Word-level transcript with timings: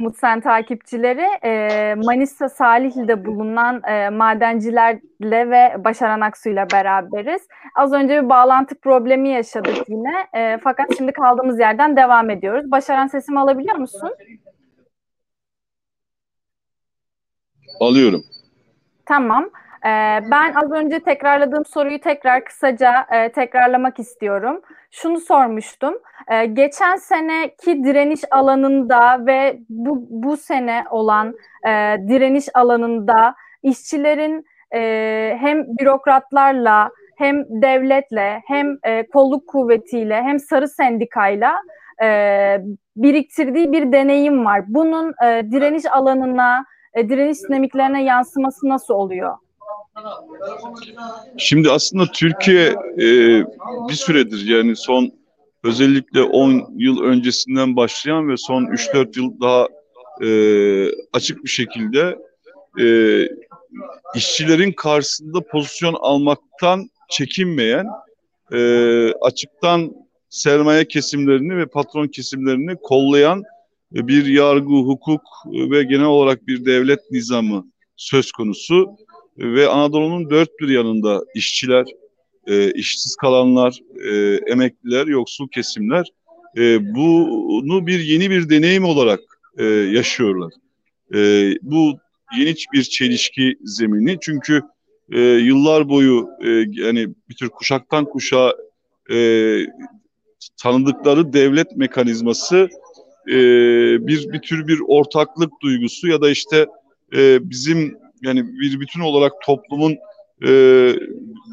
Umut 0.00 0.16
Sen 0.16 0.40
takipçileri 0.40 1.26
e, 1.44 1.94
Manisa 1.94 2.48
Salihli'de 2.48 3.24
bulunan 3.24 3.82
e, 3.82 4.10
madencilerle 4.10 5.50
ve 5.50 5.84
Başaran 5.84 6.20
Aksu'yla 6.20 6.66
beraberiz. 6.72 7.42
Az 7.74 7.92
önce 7.92 8.22
bir 8.22 8.28
bağlantı 8.28 8.80
problemi 8.80 9.28
yaşadık 9.28 9.88
yine. 9.88 10.26
E, 10.34 10.58
fakat 10.64 10.96
şimdi 10.96 11.12
kaldığımız 11.12 11.60
yerden 11.60 11.96
devam 11.96 12.30
ediyoruz. 12.30 12.70
Başaran 12.70 13.06
sesimi 13.06 13.40
alabiliyor 13.40 13.76
musun? 13.76 14.10
Alıyorum. 17.80 18.24
Tamam. 19.06 19.50
Ee, 19.84 20.20
ben 20.30 20.54
az 20.54 20.70
önce 20.70 21.00
tekrarladığım 21.00 21.64
soruyu 21.64 22.00
tekrar 22.00 22.44
kısaca 22.44 23.06
e, 23.12 23.32
tekrarlamak 23.32 23.98
istiyorum. 23.98 24.60
Şunu 24.90 25.20
sormuştum. 25.20 25.94
Ee, 26.28 26.46
geçen 26.46 26.96
seneki 26.96 27.84
direniş 27.84 28.20
alanında 28.30 29.26
ve 29.26 29.58
bu, 29.68 30.06
bu 30.10 30.36
sene 30.36 30.84
olan 30.90 31.34
e, 31.66 31.70
direniş 32.08 32.48
alanında 32.54 33.34
işçilerin 33.62 34.44
e, 34.74 35.36
hem 35.40 35.64
bürokratlarla 35.78 36.90
hem 37.18 37.44
devletle 37.62 38.42
hem 38.46 38.78
e, 38.84 39.06
kolluk 39.06 39.48
kuvvetiyle 39.48 40.22
hem 40.22 40.38
sarı 40.38 40.68
sendikayla 40.68 41.54
e, 42.02 42.08
biriktirdiği 42.96 43.72
bir 43.72 43.92
deneyim 43.92 44.44
var. 44.44 44.64
Bunun 44.68 45.14
e, 45.24 45.42
direniş 45.50 45.86
alanına, 45.92 46.64
e, 46.94 47.08
direniş 47.08 47.38
dinamiklerine 47.48 48.04
yansıması 48.04 48.68
nasıl 48.68 48.94
oluyor? 48.94 49.36
Şimdi 51.38 51.70
aslında 51.70 52.06
Türkiye 52.06 52.66
e, 52.98 53.06
bir 53.88 53.94
süredir 53.94 54.46
yani 54.46 54.76
son 54.76 55.12
özellikle 55.64 56.22
10 56.22 56.74
yıl 56.76 57.02
öncesinden 57.02 57.76
başlayan 57.76 58.28
ve 58.28 58.36
son 58.36 58.64
3-4 58.64 59.18
yıl 59.18 59.40
daha 59.40 59.68
e, 60.22 60.30
açık 61.12 61.44
bir 61.44 61.48
şekilde 61.48 62.18
e, 62.80 62.86
işçilerin 64.14 64.72
karşısında 64.72 65.40
pozisyon 65.40 65.96
almaktan 66.00 66.90
çekinmeyen 67.10 67.86
e, 68.52 68.60
açıktan 69.12 69.92
sermaye 70.28 70.88
kesimlerini 70.88 71.56
ve 71.56 71.66
patron 71.66 72.06
kesimlerini 72.06 72.76
kollayan 72.82 73.42
bir 73.92 74.26
yargı, 74.26 74.74
hukuk 74.74 75.22
ve 75.46 75.82
genel 75.82 76.04
olarak 76.04 76.46
bir 76.46 76.64
devlet 76.64 77.10
nizamı 77.10 77.66
söz 77.96 78.32
konusu 78.32 78.96
ve 79.38 79.68
Anadolu'nun 79.68 80.30
dört 80.30 80.50
bir 80.60 80.68
yanında 80.68 81.24
işçiler, 81.34 81.86
e, 82.46 82.72
işsiz 82.72 83.16
kalanlar, 83.16 83.80
e, 84.04 84.40
emekliler, 84.52 85.06
yoksul 85.06 85.48
kesimler 85.48 86.06
e, 86.56 86.94
bunu 86.94 87.86
bir 87.86 88.00
yeni 88.00 88.30
bir 88.30 88.50
deneyim 88.50 88.84
olarak 88.84 89.20
e, 89.58 89.64
yaşıyorlar. 89.64 90.52
E, 91.14 91.52
bu 91.62 91.98
yeni 92.38 92.54
bir 92.72 92.82
çelişki 92.82 93.58
zemini 93.64 94.18
çünkü 94.20 94.62
e, 95.12 95.20
yıllar 95.20 95.88
boyu 95.88 96.28
e, 96.44 96.48
yani 96.70 97.08
bir 97.28 97.34
tür 97.34 97.48
kuşaktan 97.48 98.04
kuşağa 98.04 98.54
e, 99.12 99.58
tanıdıkları 100.62 101.32
devlet 101.32 101.76
mekanizması 101.76 102.68
e, 103.28 103.36
bir 104.06 104.32
bir 104.32 104.40
tür 104.40 104.68
bir 104.68 104.80
ortaklık 104.88 105.52
duygusu 105.62 106.08
ya 106.08 106.20
da 106.20 106.30
işte 106.30 106.66
e, 107.16 107.50
bizim 107.50 107.98
yani 108.22 108.46
bir 108.46 108.80
bütün 108.80 109.00
olarak 109.00 109.32
toplumun 109.44 109.96
e, 110.42 110.50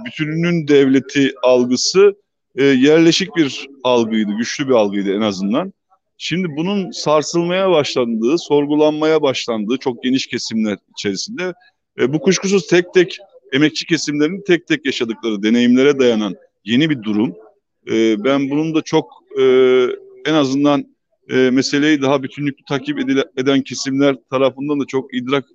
bütününün 0.05 0.67
devleti 0.67 1.33
algısı 1.44 2.16
e, 2.55 2.63
yerleşik 2.63 3.35
bir 3.35 3.67
algıydı, 3.83 4.31
güçlü 4.38 4.67
bir 4.67 4.73
algıydı 4.73 5.16
en 5.16 5.22
azından. 5.22 5.73
Şimdi 6.17 6.47
bunun 6.57 6.91
sarsılmaya 6.91 7.72
başlandığı, 7.72 8.38
sorgulanmaya 8.38 9.22
başlandığı 9.22 9.77
çok 9.77 10.03
geniş 10.03 10.27
kesimler 10.27 10.77
içerisinde 10.91 11.53
e, 11.99 12.13
bu 12.13 12.19
kuşkusuz 12.19 12.67
tek 12.67 12.94
tek 12.94 13.17
emekçi 13.53 13.85
kesimlerin 13.85 14.44
tek 14.47 14.67
tek 14.67 14.85
yaşadıkları 14.85 15.44
deneyimlere 15.44 16.00
dayanan 16.00 16.35
yeni 16.66 16.89
bir 16.89 17.03
durum. 17.03 17.35
E, 17.91 18.23
ben 18.23 18.50
bunun 18.50 18.75
da 18.75 18.81
çok 18.81 19.12
e, 19.39 19.44
en 20.25 20.34
azından 20.34 20.95
e, 21.29 21.35
meseleyi 21.35 22.01
daha 22.01 22.23
bütünlüklü 22.23 22.63
takip 22.63 23.00
edile, 23.00 23.23
eden 23.38 23.62
kesimler 23.62 24.16
tarafından 24.29 24.79
da 24.79 24.85
çok 24.85 25.13
idrak 25.13 25.45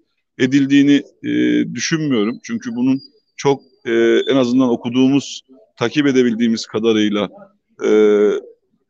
edildiğini 0.40 1.02
e, 1.22 1.30
düşünmüyorum. 1.74 2.38
Çünkü 2.42 2.70
bunun 2.76 3.00
çok 3.36 3.62
e, 3.84 3.92
en 4.28 4.36
azından 4.36 4.68
okuduğumuz, 4.68 5.42
takip 5.78 6.06
edebildiğimiz 6.06 6.66
kadarıyla 6.66 7.28
e, 7.84 7.90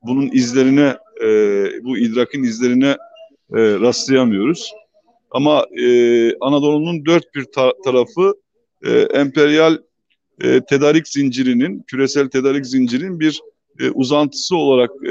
bunun 0.03 0.31
izlerine, 0.33 0.97
e, 1.23 1.29
bu 1.85 1.99
idrakın 1.99 2.43
izlerine 2.43 2.97
e, 3.55 3.61
rastlayamıyoruz. 3.81 4.73
Ama 5.31 5.67
e, 5.81 5.87
Anadolu'nun 6.41 7.07
dört 7.07 7.35
bir 7.35 7.45
ta 7.45 7.73
tarafı 7.85 8.35
e, 8.85 8.91
emperyal 8.99 9.79
e, 10.41 10.61
tedarik 10.61 11.09
zincirinin, 11.09 11.85
küresel 11.87 12.29
tedarik 12.29 12.67
zincirinin 12.67 13.21
bir 13.21 13.41
e, 13.81 13.91
uzantısı 13.91 14.57
olarak 14.57 14.91
e, 15.07 15.11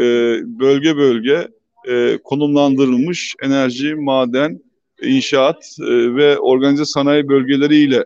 bölge 0.60 0.98
bölge 0.98 1.48
e, 1.88 2.20
konumlandırılmış 2.24 3.36
enerji, 3.42 3.96
maden, 3.96 4.60
inşaat 5.02 5.76
e, 5.82 6.16
ve 6.16 6.38
organize 6.38 6.86
sanayi 6.86 7.28
bölgeleriyle 7.28 8.06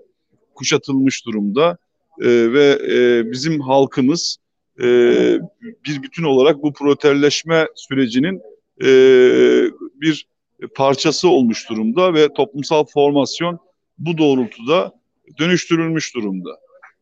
kuşatılmış 0.55 1.25
durumda 1.25 1.77
e, 2.21 2.27
ve 2.53 2.79
e, 2.91 3.31
bizim 3.31 3.61
halkımız 3.61 4.37
e, 4.79 4.83
bir 5.85 6.03
bütün 6.03 6.23
olarak 6.23 6.63
bu 6.63 6.73
proterleşme 6.73 7.67
sürecinin 7.75 8.41
bir 10.01 10.27
parçası 10.75 11.29
olmuş 11.29 11.69
durumda 11.69 12.13
ve 12.13 12.33
toplumsal 12.33 12.85
formasyon 12.85 13.59
bu 13.97 14.17
doğrultuda 14.17 14.91
dönüştürülmüş 15.39 16.15
durumda. 16.15 16.49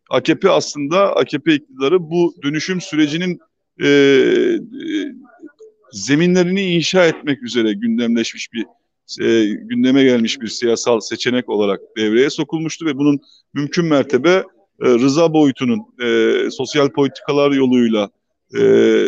AKP 0.09 0.49
aslında 0.49 1.15
AKP 1.15 1.53
iktidarı 1.53 2.09
bu 2.09 2.35
dönüşüm 2.43 2.81
sürecinin 2.81 3.39
e, 3.83 3.87
e, 3.87 4.67
zeminlerini 5.91 6.63
inşa 6.63 7.05
etmek 7.05 7.43
üzere 7.43 7.73
gündemleşmiş 7.73 8.53
bir 8.53 8.65
e, 9.21 9.45
gündeme 9.45 10.03
gelmiş 10.03 10.41
bir 10.41 10.47
siyasal 10.47 10.99
seçenek 10.99 11.49
olarak 11.49 11.81
devreye 11.97 12.29
sokulmuştu 12.29 12.85
ve 12.85 12.97
bunun 12.97 13.19
mümkün 13.53 13.85
mertebe 13.85 14.29
e, 14.81 14.85
rıza 14.85 15.33
boyutunun 15.33 15.79
e, 16.03 16.51
sosyal 16.51 16.89
politikalar 16.89 17.51
yoluyla 17.51 18.09
e, 18.55 18.59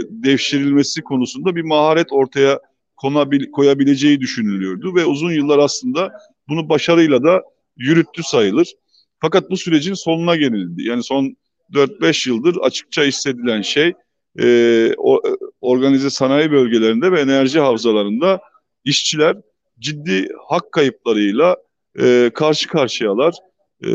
devşirilmesi 0.10 1.02
konusunda 1.02 1.56
bir 1.56 1.62
maharet 1.62 2.08
ortaya 2.12 2.60
konabil, 2.96 3.52
koyabileceği 3.52 4.20
düşünülüyordu 4.20 4.96
ve 4.96 5.06
uzun 5.06 5.32
yıllar 5.32 5.60
aslında 5.60 6.12
bunu 6.50 6.70
başarıyla 6.70 7.24
da 7.24 7.42
yürüttü 7.78 8.24
sayılır. 8.24 8.74
Fakat 9.20 9.52
bu 9.52 9.58
sürecin 9.58 9.94
sonuna 9.94 10.36
gelindi. 10.36 10.84
Yani 10.84 11.04
son 11.04 11.36
4-5 11.74 12.30
yıldır 12.30 12.58
açıkça 12.58 13.04
hissedilen 13.04 13.62
şey 13.62 13.94
e, 14.40 14.90
o, 14.98 15.22
organize 15.62 16.10
sanayi 16.10 16.52
bölgelerinde 16.52 17.12
ve 17.12 17.22
enerji 17.22 17.60
havzalarında 17.60 18.42
işçiler 18.84 19.38
ciddi 19.84 20.30
hak 20.48 20.72
kayıplarıyla 20.72 21.58
e, 22.00 22.32
karşı 22.34 22.68
karşıyalar. 22.68 23.36
E, 23.84 23.90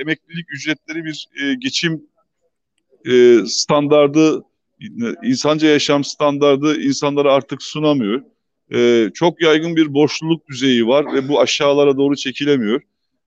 emeklilik 0.00 0.46
ücretleri 0.52 1.04
bir 1.04 1.28
e, 1.42 1.54
geçim 1.54 2.02
e, 3.06 3.38
standardı, 3.46 4.44
insanca 5.24 5.68
yaşam 5.68 6.04
standardı 6.04 6.80
insanlara 6.80 7.32
artık 7.32 7.62
sunamıyor. 7.62 8.22
E, 8.74 9.10
çok 9.14 9.42
yaygın 9.42 9.76
bir 9.76 9.94
borçluluk 9.94 10.48
düzeyi 10.48 10.86
var 10.86 11.14
ve 11.14 11.28
bu 11.28 11.40
aşağılara 11.40 11.96
doğru 11.96 12.16
çekilemiyor. 12.16 12.80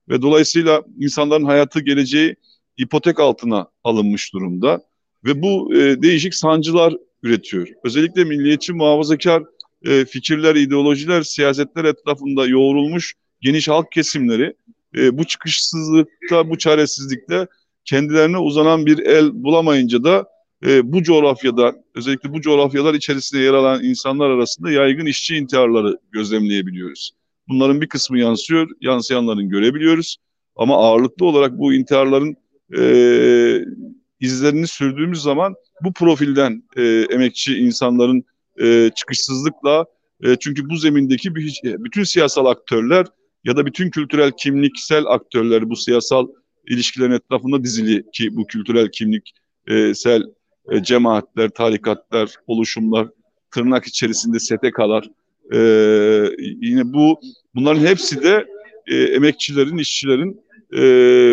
Ve 0.08 0.22
dolayısıyla 0.22 0.82
insanların 0.98 1.44
hayatı 1.44 1.80
geleceği 1.80 2.36
ipotek 2.76 3.20
altına 3.20 3.68
alınmış 3.84 4.32
durumda. 4.32 4.82
Ve 5.24 5.42
bu 5.42 5.74
e, 5.74 6.02
değişik 6.02 6.34
sancılar 6.34 6.94
üretiyor. 7.22 7.68
Özellikle 7.84 8.24
milliyetçi 8.24 8.72
muhafazakar 8.72 9.42
e, 9.84 10.04
fikirler, 10.04 10.54
ideolojiler, 10.54 11.22
siyasetler 11.22 11.84
etrafında 11.84 12.46
yoğrulmuş 12.46 13.14
geniş 13.40 13.68
halk 13.68 13.92
kesimleri 13.92 14.54
e, 14.96 15.18
bu 15.18 15.24
çıkışsızlıkta, 15.24 16.50
bu 16.50 16.58
çaresizlikte 16.58 17.46
kendilerine 17.84 18.38
uzanan 18.38 18.86
bir 18.86 18.98
el 18.98 19.30
bulamayınca 19.32 20.04
da 20.04 20.26
e, 20.66 20.92
bu 20.92 21.02
coğrafyada, 21.02 21.74
özellikle 21.94 22.32
bu 22.32 22.40
coğrafyalar 22.40 22.94
içerisinde 22.94 23.42
yer 23.42 23.54
alan 23.54 23.84
insanlar 23.84 24.30
arasında 24.30 24.70
yaygın 24.70 25.06
işçi 25.06 25.36
intiharları 25.36 25.98
gözlemleyebiliyoruz. 26.12 27.12
Bunların 27.48 27.80
bir 27.80 27.88
kısmı 27.88 28.18
yansıyor, 28.18 28.68
yansıyanların 28.80 29.48
görebiliyoruz. 29.48 30.16
Ama 30.56 30.76
ağırlıklı 30.76 31.26
olarak 31.26 31.58
bu 31.58 31.74
intiharların 31.74 32.36
e, 32.78 33.60
izlerini 34.20 34.66
sürdüğümüz 34.66 35.22
zaman 35.22 35.54
bu 35.84 35.92
profilden 35.92 36.62
e, 36.76 36.82
emekçi 37.10 37.58
insanların 37.58 38.24
e, 38.62 38.90
çıkışsızlıkla 38.94 39.86
e, 40.24 40.36
çünkü 40.36 40.70
bu 40.70 40.76
zemindeki 40.76 41.34
bütün 41.64 42.04
siyasal 42.04 42.46
aktörler 42.46 43.06
ya 43.44 43.56
da 43.56 43.66
bütün 43.66 43.90
kültürel 43.90 44.32
kimliksel 44.38 45.04
aktörler 45.06 45.70
bu 45.70 45.76
siyasal 45.76 46.28
ilişkilerin 46.68 47.12
etrafında 47.12 47.64
dizili 47.64 48.10
ki 48.12 48.36
bu 48.36 48.46
kültürel 48.46 48.90
kimliksel 48.90 50.22
e, 50.70 50.82
cemaatler, 50.82 51.48
tarikatlar, 51.48 52.30
oluşumlar, 52.46 53.08
tırnak 53.50 53.86
içerisinde 53.86 54.38
STK'lar 54.38 55.08
E, 55.52 55.58
yine 56.60 56.92
bu 56.92 57.20
bunların 57.54 57.86
hepsi 57.86 58.22
de 58.22 58.46
e, 58.86 58.96
emekçilerin, 58.96 59.78
işçilerin 59.78 60.40
e, 60.76 60.82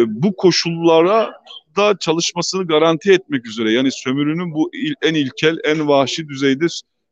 bu 0.07 0.35
koşullara 0.35 1.33
da 1.77 1.97
çalışmasını 1.99 2.67
garanti 2.67 3.11
etmek 3.11 3.45
üzere. 3.45 3.71
Yani 3.71 3.89
sömürünün 3.91 4.53
bu 4.53 4.69
il, 4.73 4.93
en 5.01 5.13
ilkel, 5.13 5.57
en 5.63 5.87
vahşi 5.87 6.27
düzeyde 6.27 6.65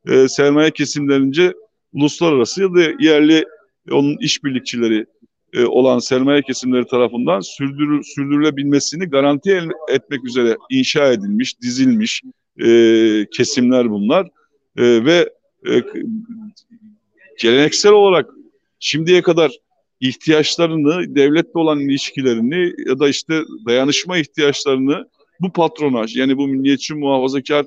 e, 0.07 0.27
sermaye 0.27 0.71
kesimlerince 0.71 1.53
uluslararası 1.93 2.61
ya 2.61 2.73
da 2.73 2.81
yerli 2.99 3.45
onun 3.91 4.17
işbirlikçileri 4.17 5.05
e, 5.53 5.65
olan 5.65 5.99
sermaye 5.99 6.41
kesimleri 6.41 6.85
tarafından 6.85 7.39
sürdürü, 7.39 8.03
sürdürülebilmesini 8.03 9.05
garanti 9.05 9.61
etmek 9.89 10.25
üzere 10.25 10.57
inşa 10.69 11.11
edilmiş, 11.11 11.61
dizilmiş 11.61 12.21
e, 12.63 13.25
kesimler 13.31 13.89
bunlar. 13.89 14.27
E, 14.77 15.05
ve 15.05 15.29
e, 15.67 15.83
geleneksel 17.39 17.91
olarak 17.91 18.29
şimdiye 18.79 19.21
kadar 19.21 19.51
ihtiyaçlarını, 19.99 21.15
devletle 21.15 21.59
olan 21.59 21.79
ilişkilerini 21.79 22.73
ya 22.89 22.99
da 22.99 23.09
işte 23.09 23.41
dayanışma 23.67 24.17
ihtiyaçlarını 24.17 25.07
bu 25.39 25.51
patronaj 25.51 26.17
yani 26.17 26.37
bu 26.37 26.47
milliyetçi 26.47 26.93
muhafazakar 26.93 27.65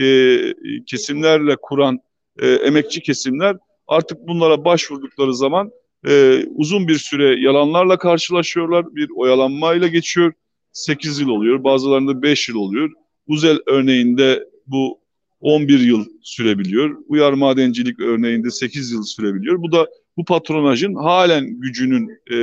e, 0.00 0.38
kesimlerle 0.86 1.56
kuran 1.62 1.98
e, 2.38 2.48
emekçi 2.48 3.02
kesimler 3.02 3.56
artık 3.86 4.18
bunlara 4.28 4.64
başvurdukları 4.64 5.34
zaman 5.34 5.70
e, 6.08 6.44
uzun 6.54 6.88
bir 6.88 6.98
süre 6.98 7.40
yalanlarla 7.40 7.98
karşılaşıyorlar. 7.98 8.94
Bir 8.94 9.10
oyalanmayla 9.16 9.88
geçiyor. 9.88 10.32
8 10.72 11.20
yıl 11.20 11.28
oluyor. 11.28 11.64
Bazılarında 11.64 12.22
5 12.22 12.48
yıl 12.48 12.56
oluyor. 12.56 12.90
Uzel 13.26 13.58
örneğinde 13.66 14.44
bu 14.66 15.00
11 15.40 15.80
yıl 15.80 16.04
sürebiliyor. 16.22 16.96
Uyar 17.08 17.32
madencilik 17.32 18.00
örneğinde 18.00 18.50
8 18.50 18.92
yıl 18.92 19.02
sürebiliyor. 19.02 19.62
Bu 19.62 19.72
da 19.72 19.88
bu 20.16 20.24
patronajın 20.24 20.94
halen 20.94 21.60
gücünün 21.60 22.08
e, 22.30 22.36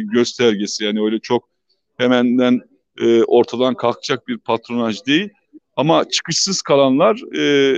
göstergesi. 0.00 0.84
Yani 0.84 1.04
öyle 1.04 1.18
çok 1.18 1.48
hemenden 1.96 2.60
e, 3.00 3.22
ortadan 3.22 3.74
kalkacak 3.74 4.28
bir 4.28 4.38
patronaj 4.38 5.06
değil. 5.06 5.28
Ama 5.80 6.08
çıkışsız 6.08 6.62
kalanlar 6.62 7.36
e, 7.36 7.74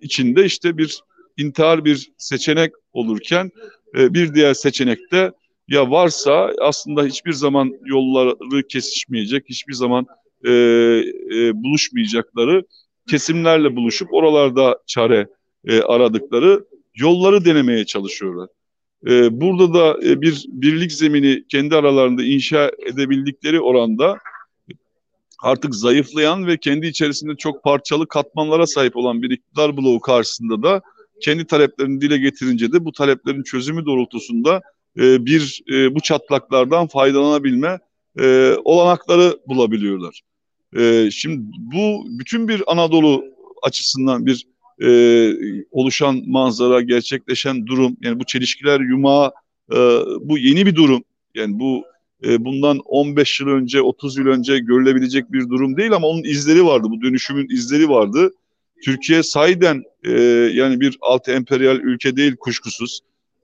içinde 0.00 0.44
işte 0.44 0.78
bir 0.78 1.00
intihar 1.36 1.84
bir 1.84 2.12
seçenek 2.16 2.72
olurken 2.92 3.50
e, 3.98 4.14
bir 4.14 4.34
diğer 4.34 4.54
seçenekte 4.54 5.32
ya 5.68 5.90
varsa 5.90 6.50
aslında 6.60 7.04
hiçbir 7.04 7.32
zaman 7.32 7.72
yolları 7.84 8.66
kesişmeyecek, 8.66 9.44
hiçbir 9.48 9.72
zaman 9.72 10.06
e, 10.44 10.50
e, 10.50 11.62
buluşmayacakları 11.62 12.62
kesimlerle 13.08 13.76
buluşup 13.76 14.14
oralarda 14.14 14.78
çare 14.86 15.26
e, 15.64 15.80
aradıkları 15.80 16.64
yolları 16.94 17.44
denemeye 17.44 17.86
çalışıyorlar. 17.86 18.48
E, 19.06 19.40
burada 19.40 19.74
da 19.74 20.08
e, 20.08 20.20
bir 20.20 20.44
birlik 20.48 20.92
zemini 20.92 21.44
kendi 21.48 21.76
aralarında 21.76 22.22
inşa 22.22 22.70
edebildikleri 22.86 23.60
oranda 23.60 24.18
artık 25.42 25.74
zayıflayan 25.74 26.46
ve 26.46 26.56
kendi 26.56 26.86
içerisinde 26.86 27.36
çok 27.36 27.64
parçalı 27.64 28.08
katmanlara 28.08 28.66
sahip 28.66 28.96
olan 28.96 29.22
bir 29.22 29.30
iktidar 29.30 29.76
bloğu 29.76 30.00
karşısında 30.00 30.62
da 30.62 30.82
kendi 31.22 31.44
taleplerini 31.44 32.00
dile 32.00 32.18
getirince 32.18 32.72
de 32.72 32.84
bu 32.84 32.92
taleplerin 32.92 33.42
çözümü 33.42 33.86
doğrultusunda 33.86 34.62
e, 34.98 35.26
bir 35.26 35.62
e, 35.72 35.94
bu 35.94 36.00
çatlaklardan 36.00 36.86
faydalanabilme 36.86 37.78
e, 38.18 38.54
olanakları 38.64 39.38
bulabiliyorlar. 39.48 40.20
E, 40.76 41.10
şimdi 41.10 41.42
bu 41.56 42.06
bütün 42.18 42.48
bir 42.48 42.62
Anadolu 42.66 43.24
açısından 43.62 44.26
bir 44.26 44.46
e, 44.82 44.90
oluşan 45.70 46.22
manzara, 46.26 46.80
gerçekleşen 46.80 47.66
durum, 47.66 47.96
yani 48.00 48.20
bu 48.20 48.24
çelişkiler 48.24 48.80
yumağı, 48.80 49.32
e, 49.72 49.76
bu 50.20 50.38
yeni 50.38 50.66
bir 50.66 50.74
durum. 50.74 51.04
Yani 51.34 51.58
bu 51.58 51.84
e, 52.24 52.44
bundan 52.44 52.78
15 52.78 53.40
yıl 53.40 53.48
önce, 53.48 53.82
30 53.82 54.18
yıl 54.18 54.26
önce 54.26 54.58
görülebilecek 54.58 55.32
bir 55.32 55.48
durum 55.48 55.76
değil 55.76 55.92
ama 55.92 56.06
onun 56.06 56.24
izleri 56.24 56.64
vardı, 56.64 56.86
bu 56.90 57.02
dönüşümün 57.02 57.48
izleri 57.48 57.88
vardı. 57.88 58.30
Türkiye 58.84 59.22
sayden 59.22 59.82
e, 60.04 60.12
yani 60.54 60.80
bir 60.80 60.98
alt 61.00 61.28
emperyal 61.28 61.76
ülke 61.76 62.16
değil 62.16 62.36
kuşkusuz. 62.36 63.00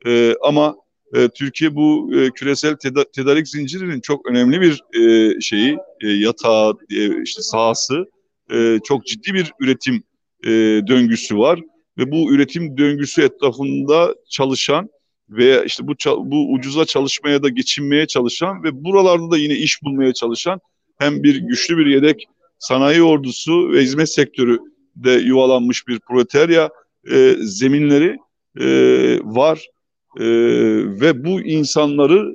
E, 0.07 0.35
ama 0.43 0.77
e, 1.15 1.29
Türkiye 1.29 1.75
bu 1.75 2.11
e, 2.15 2.31
küresel 2.31 2.77
teda 2.77 3.05
tedarik 3.11 3.49
zincirinin 3.49 4.01
çok 4.01 4.31
önemli 4.31 4.61
bir 4.61 4.83
e, 5.01 5.41
şeyi 5.41 5.79
e, 6.01 6.09
yatağı 6.09 6.73
e, 6.91 7.23
işte 7.23 7.43
sahası 7.43 8.07
e, 8.53 8.79
çok 8.85 9.07
ciddi 9.07 9.35
bir 9.35 9.53
üretim 9.61 10.03
e, 10.45 10.51
döngüsü 10.87 11.39
var. 11.39 11.61
Ve 11.99 12.13
bu 12.13 12.33
üretim 12.35 12.79
döngüsü 12.79 13.23
etrafında 13.23 14.15
çalışan 14.31 14.91
veya 15.31 15.65
işte 15.65 15.87
bu 15.87 15.95
bu 16.31 16.53
ucuza 16.53 16.85
çalışmaya 16.85 17.43
da 17.43 17.49
geçinmeye 17.49 18.07
çalışan 18.07 18.65
ve 18.65 18.85
buralarda 18.85 19.31
da 19.31 19.39
yine 19.39 19.55
iş 19.55 19.83
bulmaya 19.83 20.15
çalışan 20.15 20.61
hem 20.99 21.23
bir 21.23 21.37
güçlü 21.37 21.79
bir 21.79 21.87
yedek 21.87 22.29
sanayi 22.59 23.03
ordusu 23.03 23.73
ve 23.73 23.83
hizmet 23.83 24.09
sektörü 24.09 24.59
de 24.97 25.11
yuvalanmış 25.11 25.89
bir 25.89 26.01
proletarya 26.01 26.71
e, 27.11 27.35
zeminleri 27.41 28.17
e, 28.61 28.67
var 29.25 29.69
e, 30.19 30.27
ve 31.01 31.25
bu 31.25 31.41
insanları 31.41 32.35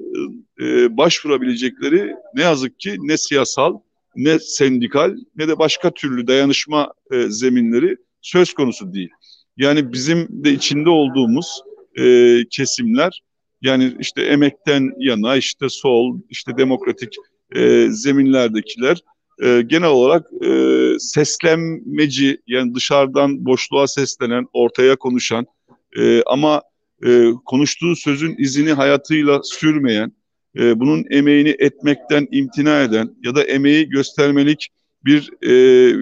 e, 0.62 0.98
başvurabilecekleri 0.98 2.13
ne 2.36 2.42
yazık 2.42 2.80
ki 2.80 2.96
ne 3.00 3.18
siyasal 3.18 3.80
ne 4.16 4.39
sendikal 4.39 5.16
ne 5.36 5.48
de 5.48 5.60
başka 5.60 5.92
türlü 5.92 6.28
dayanışma 6.28 6.94
e, 7.12 7.30
zeminleri 7.30 7.98
söz 8.22 8.54
konusu 8.54 8.94
değil. 8.94 9.10
Yani 9.57 9.94
bizim 9.94 10.28
de 10.30 10.51
içinde 10.51 10.89
olduğumuz 10.89 11.62
e, 12.00 12.40
kesimler. 12.50 13.22
Yani 13.62 13.95
işte 14.00 14.22
emekten 14.22 14.92
yana 14.98 15.36
işte 15.36 15.69
sol 15.69 16.19
işte 16.30 16.57
demokratik 16.57 17.16
e, 17.56 17.88
zeminlerdekiler 17.90 18.98
e, 19.44 19.62
genel 19.62 19.90
olarak 19.90 20.25
e, 20.45 20.50
seslenmeci 21.00 22.38
yani 22.48 22.75
dışarıdan 22.75 23.45
boşluğa 23.45 23.88
seslenen, 23.88 24.45
ortaya 24.54 24.95
konuşan 24.95 25.45
e, 26.00 26.24
ama 26.24 26.62
e, 27.06 27.31
konuştuğu 27.45 27.96
sözün 27.96 28.36
izini 28.38 28.74
hayatıyla 28.74 29.42
sürmeyen, 29.44 30.12
e, 30.60 30.80
bunun 30.80 31.06
emeğini 31.10 31.56
etmekten 31.60 32.28
imtina 32.31 32.81
eden 32.81 33.16
ya 33.24 33.36
da 33.36 33.44
emeği 33.44 33.89
göstermelik 33.89 34.69
bir 35.06 35.30
e, 35.42 35.54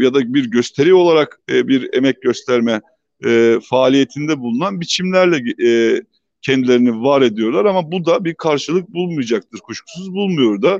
ya 0.03 0.13
da 0.13 0.33
bir 0.33 0.51
gösteri 0.51 0.93
olarak 0.93 1.39
e, 1.49 1.67
bir 1.67 1.93
emek 1.93 2.21
gösterme 2.21 2.81
e, 3.25 3.59
faaliyetinde 3.69 4.39
bulunan 4.39 4.81
biçimlerle 4.81 5.67
e, 5.67 6.01
kendilerini 6.41 7.03
var 7.03 7.21
ediyorlar. 7.21 7.65
Ama 7.65 7.91
bu 7.91 8.05
da 8.05 8.25
bir 8.25 8.33
karşılık 8.33 8.89
bulmayacaktır. 8.89 9.59
Kuşkusuz 9.59 10.13
bulmuyor 10.13 10.61
da. 10.61 10.79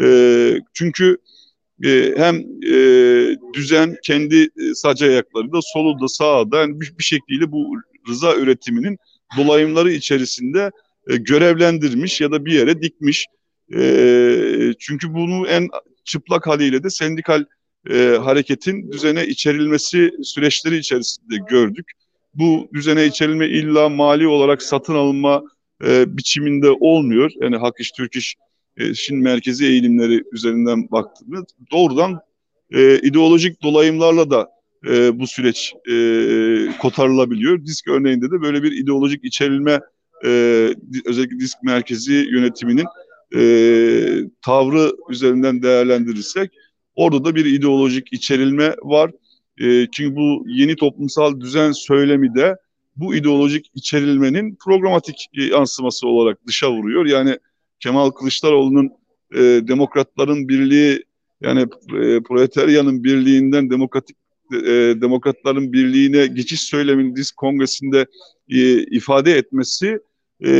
E, 0.00 0.06
çünkü 0.74 1.18
e, 1.84 2.14
hem 2.16 2.36
e, 2.66 2.74
düzen 3.54 3.96
kendi 4.02 4.36
e, 4.42 4.74
sac 4.74 5.02
ayaklarında 5.02 5.60
solu 5.62 6.00
da 6.00 6.08
sağda 6.08 6.60
yani 6.60 6.80
bir, 6.80 6.98
bir 6.98 7.04
şekilde 7.04 7.52
bu 7.52 7.76
rıza 8.08 8.34
üretiminin 8.34 8.98
dolayımları 9.36 9.92
içerisinde 9.92 10.70
e, 11.08 11.16
görevlendirmiş 11.16 12.20
ya 12.20 12.32
da 12.32 12.44
bir 12.44 12.52
yere 12.52 12.82
dikmiş. 12.82 13.26
E, 13.74 14.72
çünkü 14.78 15.14
bunu 15.14 15.46
en 15.46 15.68
çıplak 16.04 16.46
haliyle 16.46 16.82
de 16.82 16.90
sendikal 16.90 17.44
e, 17.90 18.16
hareketin 18.22 18.92
düzene 18.92 19.26
içerilmesi 19.26 20.10
süreçleri 20.22 20.76
içerisinde 20.76 21.36
gördük. 21.50 21.90
Bu 22.34 22.68
düzene 22.74 23.06
içerilme 23.06 23.48
illa 23.48 23.88
mali 23.88 24.28
olarak 24.28 24.62
satın 24.62 24.94
alınma 24.94 25.42
e, 25.84 26.16
biçiminde 26.16 26.70
olmuyor. 26.70 27.30
Yani 27.40 27.56
Hak 27.56 27.80
İş 27.80 27.90
Türk 27.90 28.16
İş 28.16 28.36
e, 28.76 28.94
Çin 28.94 29.18
merkezi 29.18 29.66
eğilimleri 29.66 30.24
üzerinden 30.32 30.90
baktığımız 30.90 31.44
doğrudan 31.72 32.20
e, 32.70 32.98
ideolojik 32.98 33.62
dolayımlarla 33.62 34.30
da 34.30 34.48
e, 34.88 35.18
bu 35.18 35.26
süreç 35.26 35.74
e, 35.90 35.96
kotarılabiliyor. 36.78 37.64
Disk 37.64 37.88
örneğinde 37.88 38.30
de 38.30 38.42
böyle 38.42 38.62
bir 38.62 38.72
ideolojik 38.72 39.24
içerilme 39.24 39.80
e, 40.24 40.28
özellikle 41.06 41.38
disk 41.38 41.62
merkezi 41.62 42.12
yönetiminin 42.14 42.86
e, 43.36 43.42
tavrı 44.42 44.92
üzerinden 45.10 45.62
değerlendirirsek 45.62 46.50
orada 47.00 47.24
da 47.24 47.34
bir 47.34 47.44
ideolojik 47.44 48.12
içerilme 48.12 48.74
var. 48.82 49.10
E, 49.60 49.86
çünkü 49.92 50.16
bu 50.16 50.44
yeni 50.48 50.76
toplumsal 50.76 51.40
düzen 51.40 51.72
söylemi 51.72 52.34
de 52.34 52.56
bu 52.96 53.14
ideolojik 53.14 53.70
içerilmenin 53.74 54.58
programatik 54.64 55.28
yansıması 55.32 56.08
olarak 56.08 56.46
dışa 56.46 56.72
vuruyor. 56.72 57.06
Yani 57.06 57.38
Kemal 57.80 58.10
Kılıçdaroğlu'nun 58.10 58.90
e, 59.34 59.38
demokratların 59.68 60.48
birliği 60.48 61.04
yani 61.40 61.60
e, 62.02 62.20
proletaryanın 62.22 63.04
birliğinden 63.04 63.70
demokratik 63.70 64.16
e, 64.52 64.94
demokratların 65.00 65.72
birliğine 65.72 66.26
geçiş 66.26 66.60
söylemini 66.60 67.16
disk 67.16 67.36
kongresinde 67.36 68.06
e, 68.48 68.82
ifade 68.82 69.36
etmesi 69.36 69.98
e, 70.44 70.50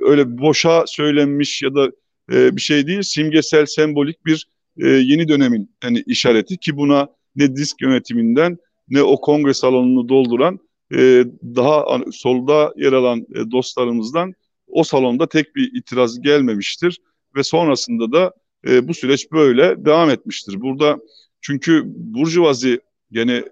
öyle 0.00 0.38
boşa 0.38 0.84
söylenmiş 0.86 1.62
ya 1.62 1.74
da 1.74 1.90
e, 2.32 2.56
bir 2.56 2.60
şey 2.60 2.86
değil 2.86 3.02
simgesel 3.02 3.66
sembolik 3.66 4.26
bir 4.26 4.46
e, 4.78 4.88
yeni 4.88 5.28
dönemin 5.28 5.70
yani 5.84 6.04
işareti 6.06 6.56
ki 6.56 6.76
buna 6.76 7.08
ne 7.36 7.56
disk 7.56 7.82
yönetiminden 7.82 8.58
ne 8.88 9.02
o 9.02 9.20
kongre 9.20 9.54
salonunu 9.54 10.08
dolduran 10.08 10.58
e, 10.94 11.24
daha 11.42 11.98
solda 12.12 12.72
yer 12.76 12.92
alan 12.92 13.26
e, 13.34 13.50
dostlarımızdan 13.50 14.34
o 14.66 14.84
salonda 14.84 15.28
tek 15.28 15.56
bir 15.56 15.70
itiraz 15.74 16.20
gelmemiştir 16.20 16.98
ve 17.36 17.42
sonrasında 17.42 18.12
da 18.12 18.32
e, 18.68 18.88
bu 18.88 18.94
süreç 18.94 19.32
böyle 19.32 19.84
devam 19.84 20.10
etmiştir. 20.10 20.60
Burada 20.60 20.98
çünkü 21.40 21.82
burjuvazi 21.86 22.80
yani 23.10 23.44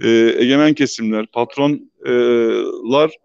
e, 0.00 0.08
egemen 0.38 0.74
kesimler, 0.74 1.26
patronlar 1.26 3.16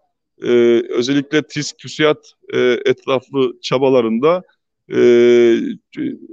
e, 0.42 0.48
özellikle 0.88 1.42
TİSK, 1.42 1.78
TÜSİAD 1.78 2.24
e, 2.52 2.58
etraflı 2.84 3.60
çabalarında 3.62 4.42
e, 4.92 4.98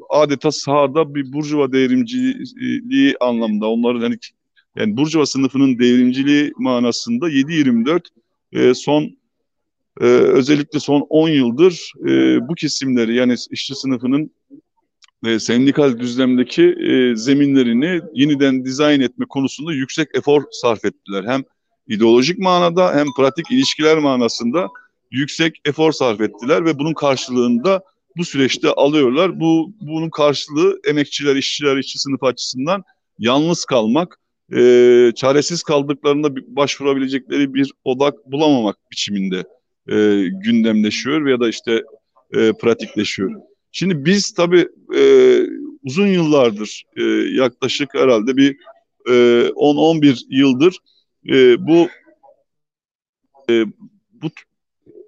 adeta 0.09 0.51
sahada 0.51 1.15
bir 1.15 1.33
burjuva 1.33 1.71
devrimciliği 1.71 3.15
anlamda 3.19 3.67
onların 3.67 4.01
hani 4.01 4.17
yani 4.75 4.97
Burjuva 4.97 5.25
sınıfının 5.25 5.79
devrimciliği 5.79 6.51
manasında 6.57 7.29
7-24 7.29 8.01
e, 8.51 8.73
son 8.73 9.03
e, 10.01 10.05
özellikle 10.05 10.79
son 10.79 11.05
10 11.09 11.29
yıldır 11.29 11.91
e, 12.07 12.39
bu 12.47 12.55
kesimleri 12.55 13.15
yani 13.15 13.35
işçi 13.51 13.75
sınıfının 13.75 14.31
e, 15.25 15.39
sendikal 15.39 15.99
düzlemdeki 15.99 16.63
e, 16.63 17.15
zeminlerini 17.15 18.01
yeniden 18.13 18.65
dizayn 18.65 19.01
etme 19.01 19.25
konusunda 19.29 19.73
yüksek 19.73 20.07
efor 20.13 20.43
sarf 20.51 20.85
ettiler. 20.85 21.23
Hem 21.27 21.43
ideolojik 21.87 22.39
manada 22.39 22.95
hem 22.95 23.07
pratik 23.17 23.51
ilişkiler 23.51 23.97
manasında 23.97 24.67
yüksek 25.11 25.61
efor 25.65 25.91
sarf 25.91 26.21
ettiler 26.21 26.65
ve 26.65 26.79
bunun 26.79 26.93
karşılığında 26.93 27.83
bu 28.17 28.25
süreçte 28.25 28.69
alıyorlar. 28.69 29.39
Bu 29.39 29.73
bunun 29.81 30.09
karşılığı 30.09 30.79
emekçiler, 30.87 31.35
işçiler, 31.35 31.77
işçi 31.77 31.99
sınıf 31.99 32.23
açısından 32.23 32.83
yalnız 33.19 33.65
kalmak, 33.65 34.19
e, 34.55 35.11
çaresiz 35.15 35.63
kaldıklarında 35.63 36.35
başvurabilecekleri 36.47 37.53
bir 37.53 37.71
odak 37.83 38.31
bulamamak 38.31 38.77
biçiminde 38.91 39.43
e, 39.89 40.27
gündemleşiyor 40.43 41.25
veya 41.25 41.39
da 41.39 41.49
işte 41.49 41.83
e, 42.33 42.53
pratikleşiyor. 42.53 43.31
Şimdi 43.71 44.05
biz 44.05 44.33
tabii 44.33 44.67
e, 44.95 45.03
uzun 45.83 46.07
yıllardır 46.07 46.83
e, 46.97 47.03
yaklaşık 47.35 47.93
herhalde 47.93 48.37
bir 48.37 48.57
e, 49.07 49.11
10-11 49.11 50.21
yıldır 50.29 50.77
e, 51.29 51.67
bu 51.67 51.87
e, 53.49 53.65
bu 54.11 54.29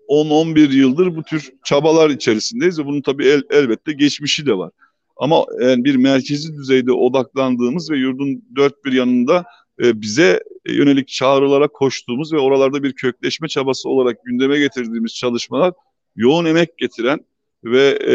10-11 0.10 0.76
yıldır 0.76 1.16
bu 1.16 1.24
tür 1.24 1.52
çabalar 1.64 2.10
içerisindeyiz 2.10 2.80
ve 2.80 2.86
bunun 2.86 3.02
tabii 3.02 3.26
el, 3.26 3.42
elbette 3.52 3.94
geçmişi 3.94 4.46
de 4.46 4.58
var. 4.58 4.72
Ama 5.18 5.46
yani 5.62 5.84
bir 5.84 5.96
merkezi 5.96 6.54
düzeyde 6.54 6.92
odaklandığımız 6.92 7.92
ve 7.92 7.98
yurdun 7.98 8.44
dört 8.56 8.86
bir 8.86 8.92
yanında 8.92 9.46
e, 9.84 10.02
bize 10.02 10.40
yönelik 10.68 11.08
çağrılara 11.08 11.68
koştuğumuz 11.68 12.34
ve 12.34 12.38
oralarda 12.38 12.84
bir 12.84 12.94
kökleşme 12.94 13.48
çabası 13.48 13.90
olarak 13.90 14.24
gündeme 14.24 14.60
getirdiğimiz 14.60 15.16
çalışmalar 15.16 15.74
yoğun 16.16 16.46
emek 16.46 16.78
getiren 16.78 17.20
ve 17.64 18.00
e, 18.02 18.14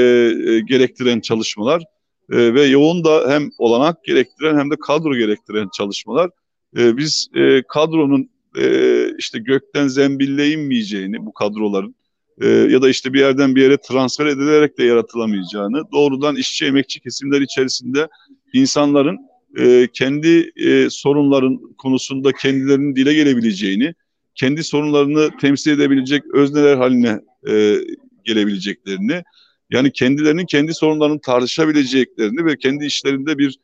e, 0.53 0.61
gerektiren 0.61 1.21
çalışmalar 1.21 1.83
e, 2.33 2.55
ve 2.55 2.65
yoğun 2.65 3.05
da 3.05 3.25
hem 3.29 3.51
olanak 3.59 4.05
gerektiren 4.05 4.59
hem 4.59 4.71
de 4.71 4.75
kadro 4.87 5.15
gerektiren 5.15 5.69
çalışmalar. 5.77 6.31
E, 6.77 6.97
biz 6.97 7.29
e, 7.35 7.63
kadronun 7.69 8.31
e, 8.59 8.65
işte 9.19 9.39
gökten 9.39 9.89
zembille 9.89 10.53
inmeyeceğini 10.53 11.27
bu 11.27 11.33
kadroların 11.33 11.95
e, 12.41 12.49
ya 12.49 12.83
da 12.83 12.89
işte 12.89 13.13
bir 13.13 13.19
yerden 13.19 13.55
bir 13.55 13.63
yere 13.63 13.77
transfer 13.77 14.27
edilerek 14.27 14.79
de 14.79 14.85
yaratılamayacağını, 14.85 15.83
doğrudan 15.93 16.37
işçi 16.37 16.67
emekçi 16.67 17.01
kesimler 17.01 17.41
içerisinde 17.41 18.09
insanların 18.53 19.19
e, 19.59 19.89
kendi 19.93 20.53
e, 20.57 20.91
sorunların 20.91 21.61
konusunda 21.79 22.33
kendilerinin 22.33 22.97
dile 22.97 23.15
gelebileceğini, 23.15 23.95
kendi 24.35 24.65
sorunlarını 24.65 25.31
temsil 25.41 25.71
edebilecek 25.71 26.23
özneler 26.35 26.77
haline 26.77 27.21
e, 27.49 27.77
gelebileceklerini, 28.25 29.23
yani 29.71 29.93
kendilerinin 29.93 30.47
kendi 30.47 30.75
sorunlarını 30.75 31.21
tartışabileceklerini 31.21 32.45
ve 32.45 32.57
kendi 32.57 32.85
işlerinde 32.85 33.39
bir 33.39 33.59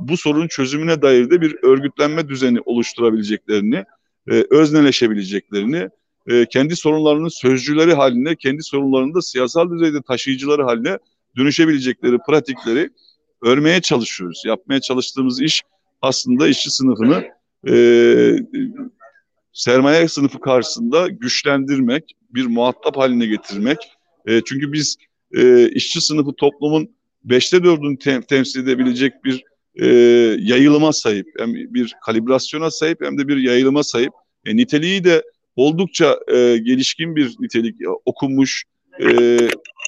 bu 0.00 0.16
sorunun 0.16 0.48
çözümüne 0.48 1.02
dair 1.02 1.30
de 1.30 1.40
bir 1.40 1.56
örgütlenme 1.62 2.28
düzeni 2.28 2.60
oluşturabileceklerini, 2.60 3.84
e, 4.30 4.44
özneleşebileceklerini, 4.50 5.88
e, 6.26 6.46
kendi 6.46 6.76
sorunlarının 6.76 7.28
sözcüleri 7.28 7.94
haline, 7.94 8.36
kendi 8.36 8.62
sorunlarını 8.62 9.14
da 9.14 9.22
siyasal 9.22 9.70
düzeyde 9.70 10.02
taşıyıcıları 10.02 10.62
haline 10.62 10.98
dönüşebilecekleri 11.36 12.18
pratikleri 12.26 12.90
örmeye 13.42 13.80
çalışıyoruz. 13.80 14.42
Yapmaya 14.46 14.80
çalıştığımız 14.80 15.42
iş 15.42 15.62
aslında 16.02 16.48
işçi 16.48 16.70
sınıfını 16.70 17.24
e, 17.68 17.74
sermaye 19.52 20.08
sınıfı 20.08 20.40
karşısında 20.40 21.08
güçlendirmek, 21.08 22.16
bir 22.30 22.46
muhatap 22.46 22.96
haline 22.96 23.26
getirmek. 23.26 23.78
E, 24.26 24.40
çünkü 24.40 24.72
biz 24.72 24.96
e, 25.36 25.68
işçi 25.68 26.00
sınıfı 26.00 26.32
toplumun 26.32 26.90
beşte 27.24 27.64
dördünü 27.64 27.98
tem 27.98 28.22
temsil 28.22 28.60
edebilecek 28.60 29.24
bir 29.24 29.44
e, 29.76 29.86
yayılıma 30.40 30.92
sahip, 30.92 31.26
hem 31.38 31.54
bir 31.54 31.94
kalibrasyona 32.04 32.70
sahip 32.70 32.98
hem 33.02 33.18
de 33.18 33.28
bir 33.28 33.36
yayılıma 33.36 33.82
sahip. 33.82 34.12
E, 34.46 34.56
niteliği 34.56 35.04
de 35.04 35.22
oldukça 35.56 36.18
e, 36.28 36.56
gelişkin 36.56 37.16
bir 37.16 37.34
nitelik 37.40 37.76
okunmuş 38.04 38.64
e, 39.02 39.38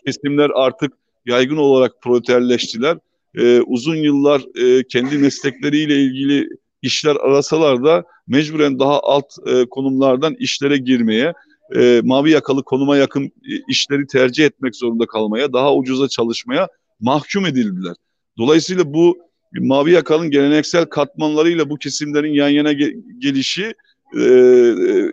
kesimler 0.06 0.50
artık 0.54 0.92
yaygın 1.26 1.56
olarak 1.56 2.02
proleterleştiler. 2.02 2.98
E, 3.38 3.60
uzun 3.60 3.96
yıllar 3.96 4.42
e, 4.62 4.84
kendi 4.86 5.18
meslekleriyle 5.18 6.02
ilgili 6.02 6.48
işler 6.82 7.16
arasalar 7.16 7.84
da 7.84 8.04
mecburen 8.26 8.78
daha 8.78 9.00
alt 9.00 9.26
e, 9.46 9.64
konumlardan 9.64 10.34
işlere 10.38 10.76
girmeye, 10.76 11.32
e, 11.76 12.00
mavi 12.04 12.30
yakalı 12.30 12.62
konuma 12.62 12.96
yakın 12.96 13.32
işleri 13.68 14.06
tercih 14.06 14.44
etmek 14.44 14.76
zorunda 14.76 15.06
kalmaya, 15.06 15.52
daha 15.52 15.74
ucuza 15.74 16.08
çalışmaya 16.08 16.68
mahkum 17.00 17.46
edildiler. 17.46 17.94
Dolayısıyla 18.38 18.94
bu 18.94 19.18
mavi 19.60 19.90
yakalın 19.90 20.30
geleneksel 20.30 20.84
katmanlarıyla 20.84 21.70
bu 21.70 21.76
kesimlerin 21.76 22.32
yan 22.32 22.48
yana 22.48 22.72
ge 22.72 22.96
gelişi 23.18 23.74
e, 24.16 24.24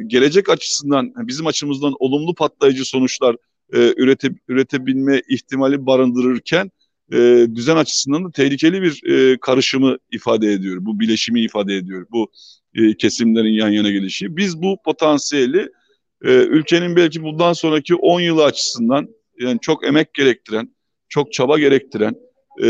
gelecek 0.07 0.49
açısından 0.49 1.13
bizim 1.17 1.47
açımızdan 1.47 1.93
olumlu 1.99 2.35
patlayıcı 2.35 2.85
sonuçlar 2.85 3.35
e, 3.73 3.93
ürete, 3.97 4.29
üretebilme 4.47 5.21
ihtimali 5.29 5.85
barındırırken 5.85 6.71
e, 7.13 7.47
düzen 7.55 7.75
açısından 7.75 8.25
da 8.25 8.31
tehlikeli 8.31 8.81
bir 8.81 9.03
e, 9.11 9.37
karışımı 9.37 9.97
ifade 10.11 10.53
ediyor. 10.53 10.77
Bu 10.81 10.99
bileşimi 10.99 11.41
ifade 11.41 11.75
ediyor. 11.75 12.07
Bu 12.11 12.31
e, 12.75 12.97
kesimlerin 12.97 13.53
yan 13.53 13.69
yana 13.69 13.91
gelişi. 13.91 14.37
Biz 14.37 14.61
bu 14.61 14.77
potansiyeli 14.85 15.69
e, 16.23 16.31
ülkenin 16.33 16.95
belki 16.95 17.23
bundan 17.23 17.53
sonraki 17.53 17.95
10 17.95 18.19
yılı 18.19 18.43
açısından 18.43 19.07
yani 19.39 19.59
çok 19.61 19.87
emek 19.87 20.13
gerektiren, 20.13 20.75
çok 21.09 21.33
çaba 21.33 21.59
gerektiren 21.59 22.15
e, 22.59 22.67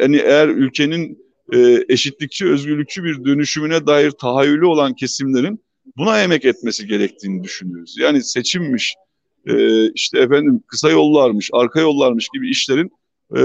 yani 0.00 0.16
eğer 0.16 0.48
ülkenin 0.48 1.18
e, 1.52 1.84
eşitlikçi, 1.88 2.46
özgürlükçü 2.46 3.04
bir 3.04 3.24
dönüşümüne 3.24 3.86
dair 3.86 4.10
tahayyülü 4.10 4.66
olan 4.66 4.94
kesimlerin 4.94 5.60
buna 5.96 6.22
emek 6.22 6.44
etmesi 6.44 6.86
gerektiğini 6.86 7.44
düşünüyoruz. 7.44 7.96
Yani 7.98 8.22
seçimmiş, 8.22 8.94
e, 9.46 9.86
işte 9.92 10.18
efendim 10.18 10.62
kısa 10.66 10.90
yollarmış, 10.90 11.50
arka 11.52 11.80
yollarmış 11.80 12.28
gibi 12.34 12.50
işlerin 12.50 12.90
e, 13.36 13.40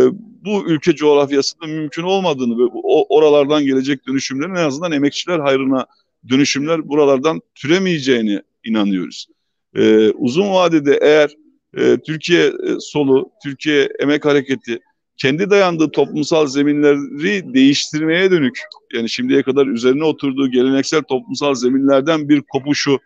bu 0.46 0.70
ülke 0.70 0.96
coğrafyasında 0.96 1.68
mümkün 1.68 2.04
olmadığını 2.04 2.58
ve 2.58 2.70
o, 2.74 3.18
oralardan 3.18 3.66
gelecek 3.66 4.08
dönüşümlerin 4.08 4.56
en 4.56 4.66
azından 4.66 4.92
emekçiler 4.92 5.40
hayrına 5.40 5.86
dönüşümler 6.30 6.90
buralardan 6.90 7.42
türemeyeceğini 7.56 8.42
inanıyoruz. 8.64 9.28
E, 9.76 10.10
uzun 10.10 10.52
vadede 10.52 11.00
eğer 11.02 11.36
e, 11.78 11.98
Türkiye 12.06 12.46
e, 12.46 12.80
solu, 12.80 13.32
Türkiye 13.44 13.90
emek 14.00 14.26
hareketi 14.26 14.80
kendi 15.18 15.50
dayandığı 15.50 15.92
toplumsal 15.92 16.48
zeminleri 16.48 17.54
değiştirmeye 17.54 18.32
dönük 18.32 18.60
yani 18.94 19.10
şimdiye 19.10 19.44
kadar 19.44 19.68
üzerine 19.68 20.04
oturduğu 20.04 20.52
geleneksel 20.52 21.02
toplumsal 21.02 21.54
zeminlerden 21.54 22.30
bir 22.30 22.42
kopuşu 22.42 23.00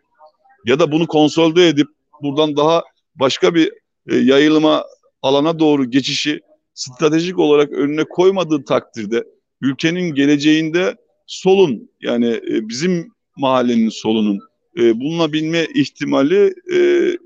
ya 0.66 0.80
da 0.80 0.92
bunu 0.92 1.08
konsolide 1.08 1.68
edip 1.68 1.88
buradan 2.22 2.58
daha 2.58 2.84
başka 3.16 3.56
bir 3.56 3.72
e, 4.10 4.16
yayılma 4.16 4.86
alana 5.22 5.60
doğru 5.60 5.90
geçişi 5.90 6.40
stratejik 6.74 7.40
olarak 7.40 7.72
önüne 7.72 8.04
koymadığı 8.04 8.66
takdirde 8.66 9.24
ülkenin 9.62 10.16
geleceğinde 10.16 10.96
solun 11.28 11.90
yani 12.02 12.28
e, 12.28 12.70
bizim 12.70 13.12
mahallenin 13.38 13.90
solunun 13.90 14.40
e, 14.78 15.00
bulunabilme 15.00 15.68
ihtimali 15.76 16.54
e, 16.74 16.78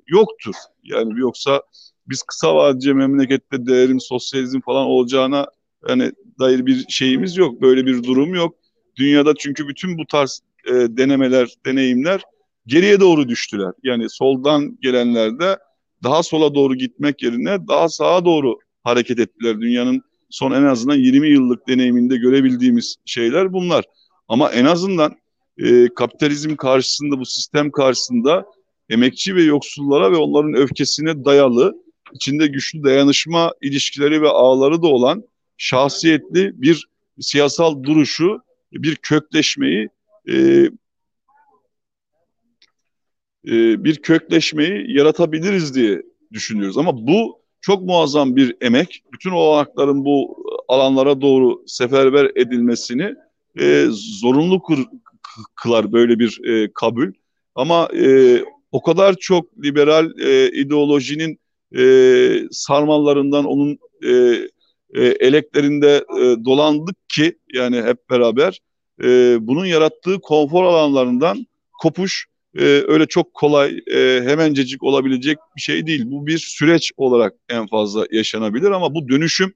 yoktur. 0.08 0.56
Yani 0.84 1.20
yoksa 1.20 1.64
biz 2.08 2.22
kısa 2.24 2.56
vadece 2.56 2.94
memlekette 2.94 3.66
değerim, 3.66 4.00
sosyalizm 4.00 4.60
falan 4.62 4.86
olacağına 4.86 5.48
yani 5.90 6.12
dair 6.40 6.66
bir 6.66 6.86
şeyimiz 6.90 7.38
yok. 7.38 7.62
Böyle 7.62 7.86
bir 7.86 8.04
durum 8.04 8.34
yok. 8.34 8.56
Dünyada 8.96 9.34
çünkü 9.40 9.68
bütün 9.68 9.98
bu 9.98 10.06
tarz 10.06 10.42
e, 10.68 10.72
denemeler, 10.74 11.54
deneyimler 11.66 12.22
geriye 12.68 13.00
doğru 13.00 13.30
düştüler. 13.30 13.72
Yani 13.84 14.10
soldan 14.10 14.78
gelenler 14.82 15.40
de 15.40 15.58
daha 16.04 16.24
sola 16.24 16.56
doğru 16.56 16.76
gitmek 16.76 17.24
yerine 17.24 17.68
daha 17.68 17.90
sağa 17.90 18.26
doğru 18.26 18.58
hareket 18.84 19.20
ettiler. 19.20 19.62
Dünyanın 19.62 20.02
son 20.30 20.52
en 20.52 20.64
azından 20.64 20.96
20 20.96 21.30
yıllık 21.30 21.68
deneyiminde 21.68 22.18
görebildiğimiz 22.18 22.96
şeyler 23.06 23.54
bunlar. 23.54 23.86
Ama 24.28 24.52
en 24.52 24.66
azından 24.66 25.16
e, 25.58 25.88
kapitalizm 25.94 26.56
karşısında, 26.56 27.20
bu 27.20 27.26
sistem 27.26 27.72
karşısında 27.72 28.46
emekçi 28.90 29.36
ve 29.36 29.44
yoksullara 29.44 30.12
ve 30.12 30.16
onların 30.16 30.54
öfkesine 30.54 31.26
dayalı, 31.26 31.83
içinde 32.14 32.48
güçlü 32.48 32.84
dayanışma 32.84 33.54
ilişkileri 33.62 34.22
ve 34.22 34.30
ağları 34.30 34.82
da 34.82 34.88
olan 34.88 35.24
şahsiyetli 35.58 36.62
bir 36.62 36.88
siyasal 37.20 37.84
duruşu, 37.84 38.42
bir 38.72 38.96
kökleşmeyi 38.96 39.90
e, 40.30 40.36
e, 43.48 43.84
bir 43.84 43.96
kökleşmeyi 43.96 44.98
yaratabiliriz 44.98 45.76
diye 45.76 46.02
düşünüyoruz. 46.34 46.78
Ama 46.78 47.08
bu 47.08 47.44
çok 47.62 47.84
muazzam 47.84 48.36
bir 48.36 48.56
emek. 48.62 49.04
Bütün 49.14 49.32
olanakların 49.32 50.06
bu 50.06 50.46
alanlara 50.68 51.22
doğru 51.22 51.64
seferber 51.68 52.32
edilmesini 52.36 53.16
e, 53.60 53.86
zorunlu 53.92 54.62
kılar 55.56 55.92
böyle 55.92 56.20
bir 56.20 56.42
e, 56.46 56.72
kabul. 56.74 57.12
Ama 57.56 57.90
e, 57.96 58.40
o 58.72 58.82
kadar 58.82 59.16
çok 59.16 59.64
liberal 59.64 60.20
e, 60.20 60.52
ideolojinin 60.52 61.40
e, 61.78 62.48
sarmallarından 62.52 63.46
onun 63.46 63.78
e, 64.06 64.12
e, 64.94 65.06
eleklerinde 65.06 66.06
e, 66.20 66.46
dolandık 66.46 67.10
ki 67.10 67.38
yani 67.54 67.82
hep 67.82 68.10
beraber 68.10 68.60
e, 69.04 69.38
bunun 69.42 69.66
yarattığı 69.66 70.20
konfor 70.20 70.64
alanlarından 70.64 71.48
kopuş 71.82 72.26
e, 72.58 72.64
öyle 72.64 73.06
çok 73.06 73.34
kolay 73.34 73.82
e, 73.94 74.22
hemencecik 74.26 74.84
olabilecek 74.84 75.38
bir 75.56 75.62
şey 75.62 75.88
değil. 75.88 76.04
Bu 76.06 76.28
bir 76.28 76.38
süreç 76.38 76.92
olarak 76.98 77.34
en 77.50 77.68
fazla 77.68 78.06
yaşanabilir 78.12 78.72
ama 78.72 78.96
bu 78.96 79.10
dönüşüm 79.10 79.54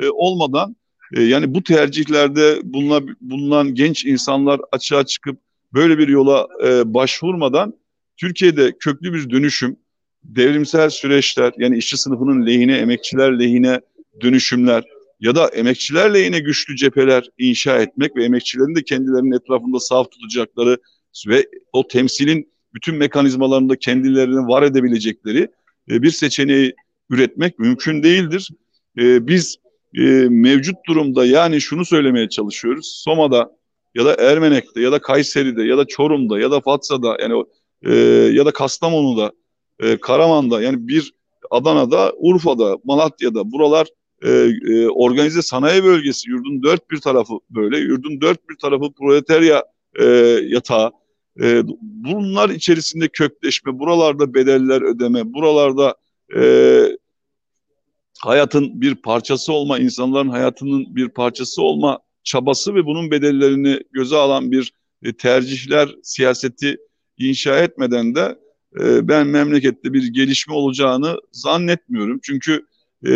e, 0.00 0.08
olmadan 0.08 0.76
e, 1.16 1.22
yani 1.22 1.54
bu 1.54 1.62
tercihlerde 1.62 2.60
bulunan, 2.64 3.16
bulunan 3.20 3.74
genç 3.74 4.04
insanlar 4.04 4.60
açığa 4.72 5.06
çıkıp 5.06 5.38
böyle 5.74 5.98
bir 5.98 6.08
yola 6.08 6.48
e, 6.64 6.94
başvurmadan 6.94 7.74
Türkiye'de 8.16 8.72
köklü 8.80 9.12
bir 9.12 9.30
dönüşüm, 9.30 9.76
devrimsel 10.28 10.90
süreçler 10.90 11.52
yani 11.58 11.78
işçi 11.78 11.96
sınıfının 11.96 12.46
lehine, 12.46 12.76
emekçiler 12.76 13.38
lehine 13.38 13.80
dönüşümler 14.20 14.84
ya 15.20 15.34
da 15.34 15.48
emekçiler 15.48 16.14
lehine 16.14 16.38
güçlü 16.38 16.76
cepheler 16.76 17.30
inşa 17.38 17.78
etmek 17.78 18.16
ve 18.16 18.24
emekçilerin 18.24 18.74
de 18.74 18.82
kendilerinin 18.82 19.32
etrafında 19.32 19.80
saf 19.80 20.10
tutacakları 20.10 20.78
ve 21.28 21.46
o 21.72 21.88
temsilin 21.88 22.48
bütün 22.74 22.94
mekanizmalarında 22.94 23.76
kendilerini 23.76 24.48
var 24.48 24.62
edebilecekleri 24.62 25.48
e, 25.90 26.02
bir 26.02 26.10
seçeneği 26.10 26.74
üretmek 27.10 27.58
mümkün 27.58 28.02
değildir. 28.02 28.50
E, 28.98 29.26
biz 29.26 29.56
e, 29.94 30.00
mevcut 30.28 30.76
durumda 30.88 31.26
yani 31.26 31.60
şunu 31.60 31.84
söylemeye 31.84 32.28
çalışıyoruz. 32.28 33.02
Soma'da 33.04 33.56
ya 33.94 34.04
da 34.04 34.14
Ermenek'te 34.14 34.80
ya 34.80 34.92
da 34.92 34.98
Kayseri'de 34.98 35.62
ya 35.62 35.78
da 35.78 35.84
Çorum'da 35.84 36.40
ya 36.40 36.50
da 36.50 36.60
Fatsa'da 36.60 37.16
yani 37.20 37.44
ya 38.36 38.46
da 38.46 38.50
Kastamonu'da, 38.50 39.32
Karaman'da 40.00 40.62
yani 40.62 40.88
bir 40.88 41.12
Adana'da, 41.50 42.12
Urfa'da, 42.16 42.78
Malatya'da 42.84 43.52
buralar 43.52 43.88
organize 44.90 45.42
sanayi 45.42 45.84
bölgesi 45.84 46.30
yurdun 46.30 46.62
dört 46.62 46.90
bir 46.90 47.00
tarafı 47.00 47.32
böyle 47.50 47.78
yurdun 47.78 48.20
dört 48.20 48.48
bir 48.48 48.56
tarafı 48.56 48.92
proletarya 48.92 49.64
yatağı. 50.42 50.92
E, 51.42 51.62
bunlar 51.82 52.50
içerisinde 52.50 53.08
kökleşme, 53.08 53.78
buralarda 53.78 54.34
bedeller 54.34 54.82
ödeme, 54.82 55.32
buralarda 55.32 55.94
e, 56.36 56.42
hayatın 58.18 58.80
bir 58.80 58.94
parçası 58.94 59.52
olma, 59.52 59.78
insanların 59.78 60.28
hayatının 60.28 60.96
bir 60.96 61.08
parçası 61.08 61.62
olma 61.62 61.98
çabası 62.24 62.74
ve 62.74 62.86
bunun 62.86 63.10
bedellerini 63.10 63.80
göze 63.92 64.16
alan 64.16 64.50
bir 64.50 64.72
e, 65.02 65.12
tercihler 65.12 65.94
siyaseti 66.02 66.76
inşa 67.18 67.58
etmeden 67.58 68.14
de 68.14 68.38
e, 68.80 69.08
ben 69.08 69.26
memlekette 69.26 69.92
bir 69.92 70.06
gelişme 70.06 70.54
olacağını 70.54 71.16
zannetmiyorum. 71.32 72.20
Çünkü 72.22 72.66
e, 73.06 73.12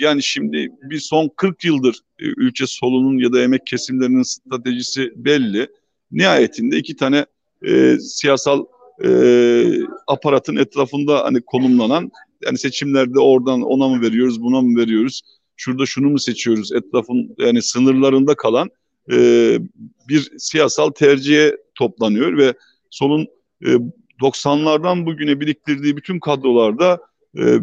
yani 0.00 0.22
şimdi 0.22 0.68
bir 0.82 0.98
son 0.98 1.30
40 1.36 1.64
yıldır 1.64 1.94
e, 2.18 2.24
ülke 2.24 2.66
solunun 2.66 3.18
ya 3.18 3.32
da 3.32 3.42
emek 3.42 3.66
kesimlerinin 3.66 4.22
stratejisi 4.22 5.12
belli 5.16 5.68
nihayetinde 6.10 6.78
iki 6.78 6.96
tane 6.96 7.26
e, 7.66 7.98
siyasal 7.98 8.64
e, 9.04 9.08
aparatın 10.06 10.56
etrafında 10.56 11.24
hani 11.24 11.40
konumlanan 11.40 12.10
yani 12.44 12.58
seçimlerde 12.58 13.18
oradan 13.18 13.62
ona 13.62 13.88
mı 13.88 14.02
veriyoruz 14.02 14.42
buna 14.42 14.60
mı 14.60 14.80
veriyoruz 14.80 15.22
şurada 15.56 15.86
şunu 15.86 16.10
mu 16.10 16.18
seçiyoruz 16.18 16.72
etrafın 16.72 17.34
yani 17.38 17.62
sınırlarında 17.62 18.34
kalan 18.34 18.70
e, 19.12 19.58
bir 20.08 20.32
siyasal 20.38 20.90
tercihe 20.90 21.56
toplanıyor 21.74 22.38
ve 22.38 22.54
solun 22.90 23.26
e, 23.66 23.70
90'lardan 24.20 25.06
bugüne 25.06 25.40
biriktirdiği 25.40 25.96
bütün 25.96 26.20
kadrolarda 26.20 27.00
e, 27.38 27.58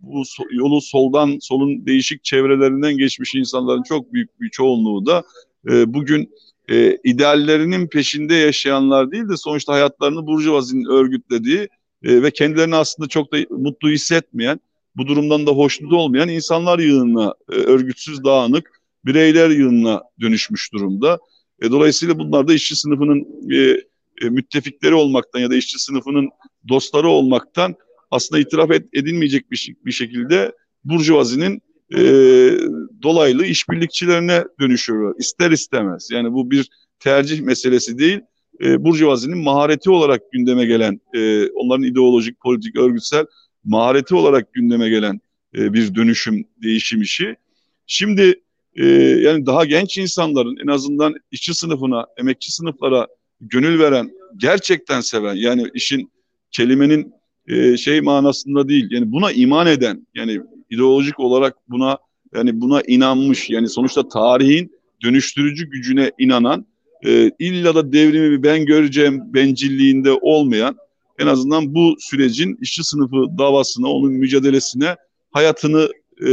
bu 0.00 0.22
yolu 0.50 0.80
soldan 0.80 1.38
solun 1.40 1.86
değişik 1.86 2.24
çevrelerinden 2.24 2.96
geçmiş 2.96 3.34
insanların 3.34 3.82
çok 3.82 4.12
büyük 4.12 4.40
bir 4.40 4.50
çoğunluğu 4.50 5.06
da 5.06 5.24
e, 5.70 5.94
bugün 5.94 6.30
e, 6.70 6.98
ideallerinin 7.04 7.88
peşinde 7.88 8.34
yaşayanlar 8.34 9.12
değil 9.12 9.28
de 9.28 9.36
sonuçta 9.36 9.72
hayatlarını 9.72 10.26
Burjuvazinin 10.26 10.84
örgütlediği 10.84 11.68
e, 12.02 12.22
ve 12.22 12.30
kendilerini 12.30 12.76
aslında 12.76 13.08
çok 13.08 13.32
da 13.32 13.38
mutlu 13.50 13.88
hissetmeyen, 13.88 14.60
bu 14.96 15.06
durumdan 15.06 15.46
da 15.46 15.50
hoşnut 15.50 15.92
olmayan 15.92 16.28
insanlar 16.28 16.78
yığınına, 16.78 17.34
e, 17.52 17.54
örgütsüz 17.54 18.24
dağınık 18.24 18.80
bireyler 19.04 19.50
yığınına 19.50 20.02
dönüşmüş 20.20 20.72
durumda. 20.72 21.18
E, 21.62 21.70
dolayısıyla 21.70 22.18
bunlar 22.18 22.48
da 22.48 22.54
işçi 22.54 22.76
sınıfının 22.76 23.26
e, 23.52 23.80
e, 24.20 24.28
müttefikleri 24.28 24.94
olmaktan 24.94 25.40
ya 25.40 25.50
da 25.50 25.54
işçi 25.54 25.78
sınıfının 25.78 26.28
dostları 26.68 27.08
olmaktan 27.08 27.74
aslında 28.10 28.40
itiraf 28.40 28.70
edilmeyecek 28.70 29.50
bir, 29.50 29.74
bir 29.84 29.92
şekilde 29.92 30.52
Burjuvazinin 30.84 31.62
e, 31.94 32.00
dolaylı 33.02 33.46
işbirlikçilerine 33.46 34.44
dönüşüyor 34.60 35.14
ister 35.18 35.50
istemez. 35.50 36.08
Yani 36.12 36.32
bu 36.32 36.50
bir 36.50 36.68
tercih 36.98 37.40
meselesi 37.40 37.98
değil. 37.98 38.20
E, 38.60 38.84
Burjuvazinin 38.84 39.38
mahareti 39.38 39.90
olarak 39.90 40.32
gündeme 40.32 40.64
gelen, 40.64 41.00
e, 41.14 41.50
onların 41.50 41.84
ideolojik, 41.84 42.40
politik, 42.40 42.76
örgütsel 42.76 43.26
mahareti 43.64 44.14
olarak 44.14 44.52
gündeme 44.52 44.88
gelen 44.88 45.20
e, 45.56 45.72
bir 45.72 45.94
dönüşüm, 45.94 46.44
değişim 46.62 47.02
işi. 47.02 47.36
Şimdi 47.86 48.40
e, 48.76 48.86
yani 48.96 49.46
daha 49.46 49.64
genç 49.64 49.98
insanların 49.98 50.56
en 50.62 50.66
azından 50.66 51.14
işçi 51.30 51.54
sınıfına, 51.54 52.06
emekçi 52.16 52.52
sınıflara 52.52 53.06
gönül 53.40 53.78
veren, 53.78 54.10
gerçekten 54.36 55.00
seven 55.00 55.34
yani 55.34 55.66
işin 55.74 56.10
kelimenin 56.50 57.12
e, 57.48 57.76
şey 57.76 58.00
manasında 58.00 58.68
değil. 58.68 58.88
Yani 58.90 59.12
buna 59.12 59.32
iman 59.32 59.66
eden 59.66 60.06
yani 60.14 60.40
ideolojik 60.70 61.20
olarak 61.20 61.56
buna 61.68 61.98
yani 62.34 62.60
buna 62.60 62.82
inanmış 62.82 63.50
yani 63.50 63.68
sonuçta 63.68 64.08
tarihin 64.08 64.72
dönüştürücü 65.04 65.70
gücüne 65.70 66.12
inanan 66.18 66.66
e, 67.06 67.30
illa 67.38 67.74
da 67.74 67.92
devrimi 67.92 68.42
ben 68.42 68.66
göreceğim 68.66 69.34
bencilliğinde 69.34 70.12
olmayan 70.12 70.76
en 71.18 71.26
azından 71.26 71.74
bu 71.74 71.96
sürecin 71.98 72.58
işçi 72.60 72.84
sınıfı 72.84 73.38
davasına, 73.38 73.88
onun 73.88 74.12
mücadelesine 74.12 74.96
hayatını 75.30 75.88
e, 76.20 76.28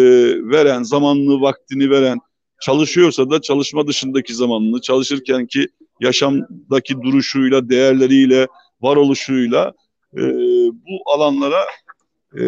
veren, 0.50 0.84
zamanını, 0.84 1.41
vaktini 1.41 1.89
veren, 1.89 2.20
çalışıyorsa 2.62 3.30
da 3.30 3.41
çalışma 3.41 3.88
dışındaki 3.88 4.34
zamanını, 4.34 4.82
çalışırken 4.82 5.46
ki 5.46 5.67
yaşamdaki 6.00 7.02
duruşuyla, 7.02 7.70
değerleriyle, 7.70 8.48
varoluşuyla 8.82 9.74
e, 10.18 10.22
bu 10.72 11.12
alanlara 11.14 11.66
e, 12.40 12.44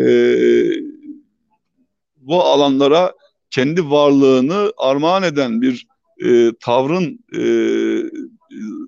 bu 2.17 2.43
alanlara 2.43 3.13
kendi 3.49 3.89
varlığını 3.89 4.73
armağan 4.77 5.23
eden 5.23 5.61
bir 5.61 5.87
e, 6.25 6.51
tavrın 6.59 7.19
e, 7.33 7.41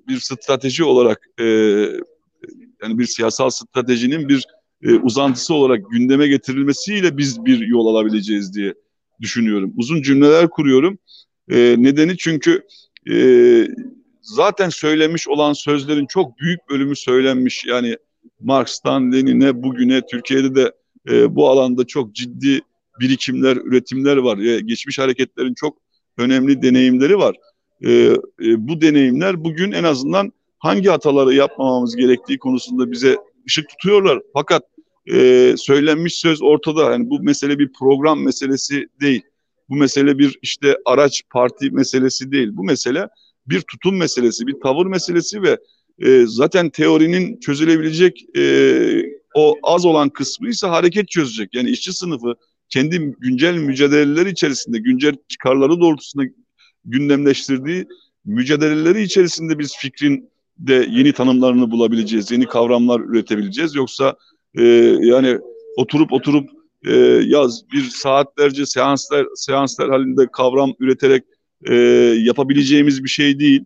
bir 0.08 0.20
strateji 0.20 0.84
olarak 0.84 1.26
e, 1.40 1.44
yani 2.82 2.98
bir 2.98 3.04
siyasal 3.04 3.50
stratejinin 3.50 4.28
bir 4.28 4.46
e, 4.82 4.94
uzantısı 4.94 5.54
olarak 5.54 5.90
gündeme 5.90 6.28
getirilmesiyle 6.28 7.16
biz 7.16 7.44
bir 7.44 7.66
yol 7.66 7.86
alabileceğiz 7.86 8.54
diye 8.54 8.74
düşünüyorum. 9.20 9.72
Uzun 9.76 10.02
cümleler 10.02 10.50
kuruyorum. 10.50 10.98
E, 11.50 11.76
nedeni 11.78 12.16
çünkü 12.16 12.62
e, 13.10 13.16
zaten 14.22 14.68
söylemiş 14.68 15.28
olan 15.28 15.52
sözlerin 15.52 16.06
çok 16.06 16.38
büyük 16.38 16.68
bölümü 16.70 16.96
söylenmiş. 16.96 17.64
Yani 17.66 17.96
Marx'tan 18.40 19.12
Lenin'e 19.12 19.62
bugüne 19.62 20.06
Türkiye'de 20.06 20.54
de 20.54 20.72
e, 21.10 21.36
bu 21.36 21.48
alanda 21.48 21.86
çok 21.86 22.14
ciddi 22.14 22.60
birikimler, 23.00 23.56
üretimler 23.56 24.16
var. 24.16 24.38
E, 24.38 24.60
geçmiş 24.60 24.98
hareketlerin 24.98 25.54
çok 25.54 25.78
önemli 26.18 26.62
deneyimleri 26.62 27.18
var. 27.18 27.36
E, 27.84 27.90
e, 27.90 28.68
bu 28.68 28.80
deneyimler 28.80 29.44
bugün 29.44 29.72
en 29.72 29.84
azından 29.84 30.32
hangi 30.58 30.88
hataları 30.88 31.34
yapmamamız 31.34 31.96
gerektiği 31.96 32.38
konusunda 32.38 32.90
bize 32.90 33.16
ışık 33.46 33.68
tutuyorlar. 33.68 34.20
Fakat 34.32 34.62
e, 35.12 35.54
söylenmiş 35.56 36.14
söz 36.14 36.42
ortada. 36.42 36.92
Yani 36.92 37.10
bu 37.10 37.22
mesele 37.22 37.58
bir 37.58 37.72
program 37.78 38.22
meselesi 38.22 38.86
değil. 39.00 39.22
Bu 39.68 39.76
mesele 39.76 40.18
bir 40.18 40.38
işte 40.42 40.76
araç 40.84 41.22
parti 41.30 41.70
meselesi 41.70 42.32
değil. 42.32 42.48
Bu 42.52 42.64
mesele 42.64 43.08
bir 43.46 43.60
tutum 43.60 43.96
meselesi, 43.96 44.46
bir 44.46 44.60
tavır 44.62 44.86
meselesi 44.86 45.42
ve 45.42 45.58
e, 45.98 46.24
zaten 46.26 46.70
teorinin 46.70 47.40
çözülebilecek 47.40 48.36
e, 48.36 48.42
o 49.34 49.56
az 49.62 49.84
olan 49.84 50.08
kısmı 50.08 50.48
ise 50.48 50.66
hareket 50.66 51.08
çözecek. 51.08 51.54
Yani 51.54 51.70
işçi 51.70 51.92
sınıfı 51.92 52.34
kendi 52.68 52.98
güncel 52.98 53.54
mücadeleleri 53.54 54.30
içerisinde, 54.30 54.78
güncel 54.78 55.14
çıkarları 55.28 55.80
doğrultusunda 55.80 56.24
gündemleştirdiği 56.84 57.86
mücadeleleri 58.24 59.02
içerisinde 59.02 59.58
biz 59.58 59.76
fikrin 59.76 60.30
de 60.58 60.86
yeni 60.90 61.12
tanımlarını 61.12 61.70
bulabileceğiz, 61.70 62.30
yeni 62.30 62.46
kavramlar 62.46 63.00
üretebileceğiz. 63.00 63.74
Yoksa 63.74 64.16
e, 64.54 64.64
yani 65.00 65.38
oturup 65.76 66.12
oturup 66.12 66.50
e, 66.86 66.96
yaz 67.24 67.62
bir 67.72 67.82
saatlerce 67.82 68.66
seanslar 68.66 69.26
seanslar 69.34 69.90
halinde 69.90 70.26
kavram 70.32 70.72
üreterek 70.80 71.24
e, 71.68 71.74
yapabileceğimiz 72.22 73.04
bir 73.04 73.08
şey 73.08 73.38
değil 73.38 73.64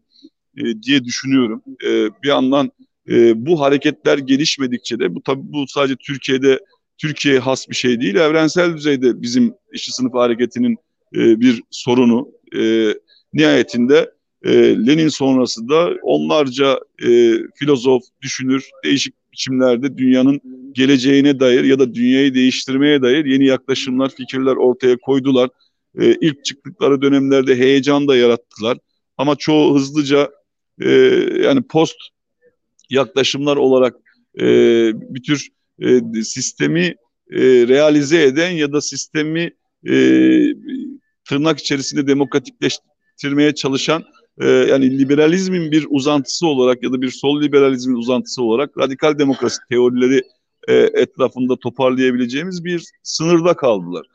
e, 0.56 0.82
diye 0.82 1.04
düşünüyorum. 1.04 1.62
E, 1.84 2.08
bir 2.22 2.28
yandan 2.28 2.70
e, 3.08 3.46
bu 3.46 3.60
hareketler 3.60 4.18
gelişmedikçe 4.18 4.98
de 4.98 5.14
bu 5.14 5.22
tabii 5.22 5.52
bu 5.52 5.64
sadece 5.68 5.96
Türkiye'de 5.96 6.60
Türkiye 6.98 7.38
has 7.38 7.68
bir 7.68 7.74
şey 7.74 8.00
değil, 8.00 8.14
evrensel 8.14 8.76
düzeyde 8.76 9.22
bizim 9.22 9.54
işçi 9.72 9.92
sınıfı 9.92 10.18
hareketinin 10.18 10.76
e, 11.16 11.40
bir 11.40 11.62
sorunu. 11.70 12.28
E, 12.56 12.94
nihayetinde 13.32 14.10
e, 14.44 14.52
Lenin 14.86 15.08
sonrası 15.08 15.68
da 15.68 15.90
onlarca 16.02 16.80
e, 17.02 17.32
filozof, 17.54 18.02
düşünür, 18.22 18.70
değişik 18.84 19.14
biçimlerde 19.32 19.98
dünyanın 19.98 20.40
geleceğine 20.72 21.40
dair 21.40 21.64
ya 21.64 21.78
da 21.78 21.94
dünyayı 21.94 22.34
değiştirmeye 22.34 23.02
dair 23.02 23.24
yeni 23.24 23.46
yaklaşımlar, 23.46 24.08
fikirler 24.08 24.56
ortaya 24.56 24.96
koydular. 24.96 25.50
E, 26.00 26.14
ilk 26.20 26.44
çıktıkları 26.44 27.02
dönemlerde 27.02 27.56
heyecan 27.56 28.08
da 28.08 28.16
yarattılar. 28.16 28.78
Ama 29.16 29.36
çoğu 29.36 29.74
hızlıca 29.74 30.30
e, 30.80 30.90
yani 31.42 31.62
post 31.62 31.96
yaklaşımlar 32.90 33.56
olarak 33.56 33.96
e, 34.40 34.46
bir 34.94 35.22
tür 35.22 35.48
e, 35.82 36.22
sistemi 36.22 36.94
e, 37.30 37.40
realize 37.68 38.22
eden 38.22 38.50
ya 38.50 38.72
da 38.72 38.80
sistemi 38.80 39.50
e, 39.88 39.94
tırnak 41.28 41.58
içerisinde 41.58 42.06
demokratikleştirmeye 42.06 43.54
çalışan 43.54 44.04
e, 44.40 44.48
yani 44.48 44.98
liberalizmin 44.98 45.70
bir 45.70 45.86
uzantısı 45.90 46.46
olarak 46.46 46.82
ya 46.82 46.92
da 46.92 47.02
bir 47.02 47.10
sol 47.10 47.42
liberalizmin 47.42 47.96
uzantısı 47.96 48.42
olarak 48.42 48.78
radikal 48.78 49.18
demokrasi 49.18 49.58
teorileri 49.70 50.22
e, 50.68 50.74
etrafında 50.74 51.56
toparlayabileceğimiz 51.56 52.64
bir 52.64 52.84
sınırda 53.02 53.54
kaldılar. 53.54 54.06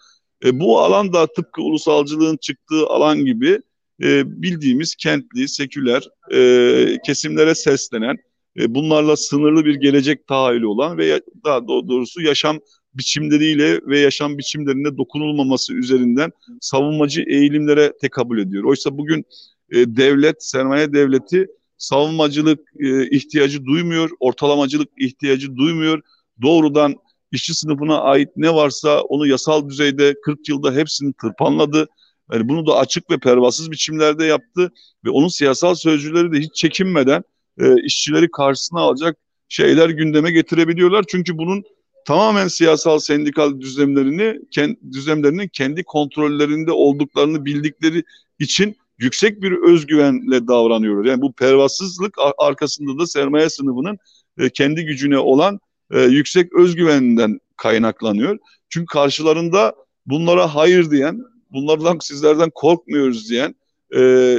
E, 0.46 0.60
bu 0.60 0.80
alan 0.80 1.14
da 1.14 1.28
tıpkı 1.28 1.62
ulusalcılığın 1.62 2.38
çıktığı 2.38 2.88
alan 2.88 3.26
gibi 3.26 3.60
e, 4.04 4.42
bildiğimiz 4.42 4.96
kentli, 4.96 5.48
seküler 5.48 6.10
e, 6.34 6.98
kesimlere 7.06 7.56
seslenen, 7.56 8.18
e, 8.60 8.76
bunlarla 8.76 9.18
sınırlı 9.18 9.66
bir 9.66 9.76
gelecek 9.76 10.28
tahayyülü 10.28 10.66
olan 10.66 10.98
ve 10.98 11.22
daha 11.46 11.68
doğrusu 11.68 12.22
yaşam 12.22 12.60
biçimleriyle 12.94 13.80
ve 13.88 14.00
yaşam 14.00 14.38
biçimlerine 14.38 14.98
dokunulmaması 14.98 15.74
üzerinden 15.74 16.32
savunmacı 16.62 17.22
eğilimlere 17.22 17.94
tekabül 18.02 18.40
ediyor. 18.40 18.64
Oysa 18.64 18.98
bugün 18.98 19.26
e, 19.72 19.76
devlet, 19.98 20.44
sermaye 20.44 20.94
devleti 20.94 21.48
savunmacılık 21.78 22.60
e, 22.80 23.10
ihtiyacı 23.10 23.66
duymuyor, 23.66 24.10
ortalamacılık 24.20 24.90
ihtiyacı 24.98 25.56
duymuyor. 25.56 26.02
Doğrudan 26.42 26.96
işçi 27.32 27.54
sınıfına 27.54 28.02
ait 28.02 28.30
ne 28.36 28.54
varsa 28.54 29.02
onu 29.02 29.28
yasal 29.28 29.70
düzeyde 29.70 30.16
40 30.22 30.50
yılda 30.50 30.74
hepsini 30.74 31.14
tırpanladı. 31.14 31.88
Yani 32.34 32.50
bunu 32.50 32.68
da 32.68 32.78
açık 32.78 33.12
ve 33.12 33.18
pervasız 33.18 33.72
biçimlerde 33.72 34.26
yaptı 34.26 34.72
ve 35.06 35.10
onun 35.10 35.28
siyasal 35.28 35.76
sözcüleri 35.76 36.32
de 36.32 36.40
hiç 36.40 36.56
çekinmeden 36.56 37.24
e, 37.60 37.76
işçileri 37.84 38.32
karşısına 38.32 38.80
alacak 38.80 39.18
şeyler 39.50 39.90
gündeme 39.90 40.32
getirebiliyorlar. 40.32 41.06
Çünkü 41.08 41.38
bunun 41.38 41.64
tamamen 42.08 42.48
siyasal 42.48 43.00
sendikal 43.00 43.60
düzlemlerini 43.60 44.40
kend, 44.52 44.76
düzlemlerinin 44.92 45.48
kendi 45.48 45.84
kontrollerinde 45.84 46.72
olduklarını 46.72 47.46
bildikleri 47.46 48.04
için 48.40 48.76
yüksek 49.00 49.42
bir 49.42 49.52
özgüvenle 49.52 50.48
davranıyorlar. 50.48 51.10
Yani 51.10 51.22
bu 51.22 51.34
pervasızlık 51.34 52.18
arkasında 52.38 53.00
da 53.00 53.08
sermaye 53.08 53.50
sınıfının 53.50 53.98
e, 54.38 54.50
kendi 54.50 54.86
gücüne 54.86 55.18
olan 55.18 55.60
e, 55.92 56.02
yüksek 56.02 56.54
özgüveninden 56.54 57.40
kaynaklanıyor. 57.58 58.38
Çünkü 58.70 58.86
karşılarında 58.86 59.76
bunlara 60.06 60.56
hayır 60.56 60.92
diyen, 60.92 61.20
bunlardan 61.52 61.98
sizlerden 62.02 62.52
korkmuyoruz 62.56 63.30
diyen 63.30 63.56
e, 63.96 64.38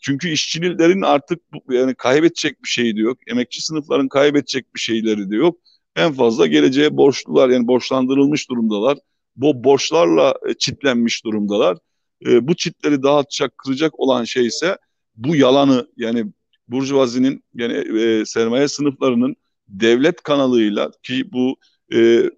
çünkü 0.00 0.28
işçilerin 0.28 1.02
artık 1.02 1.40
yani 1.70 1.94
kaybedecek 1.94 2.62
bir 2.64 2.68
şey 2.68 2.96
de 2.96 3.00
yok. 3.00 3.18
Emekçi 3.26 3.62
sınıfların 3.62 4.08
kaybedecek 4.08 4.74
bir 4.74 4.80
şeyleri 4.80 5.30
de 5.30 5.36
yok. 5.36 5.58
En 5.96 6.12
fazla 6.12 6.46
geleceğe 6.46 6.96
borçlular 6.96 7.48
yani 7.48 7.66
borçlandırılmış 7.66 8.50
durumdalar. 8.50 8.98
Bu 9.36 9.64
borçlarla 9.64 10.34
e, 10.48 10.54
çitlenmiş 10.54 11.24
durumdalar. 11.24 11.78
E, 12.26 12.48
bu 12.48 12.54
çitleri 12.54 13.02
dağıtacak, 13.02 13.58
kıracak 13.58 14.00
olan 14.00 14.24
şey 14.24 14.46
ise 14.46 14.76
bu 15.16 15.36
yalanı 15.36 15.88
yani 15.96 16.26
burjuvazinin 16.68 17.44
yani 17.54 18.00
e, 18.00 18.24
sermaye 18.24 18.68
sınıflarının 18.68 19.36
devlet 19.68 20.22
kanalıyla 20.22 20.90
ki 21.02 21.32
bu 21.32 21.56
e, 21.94 22.30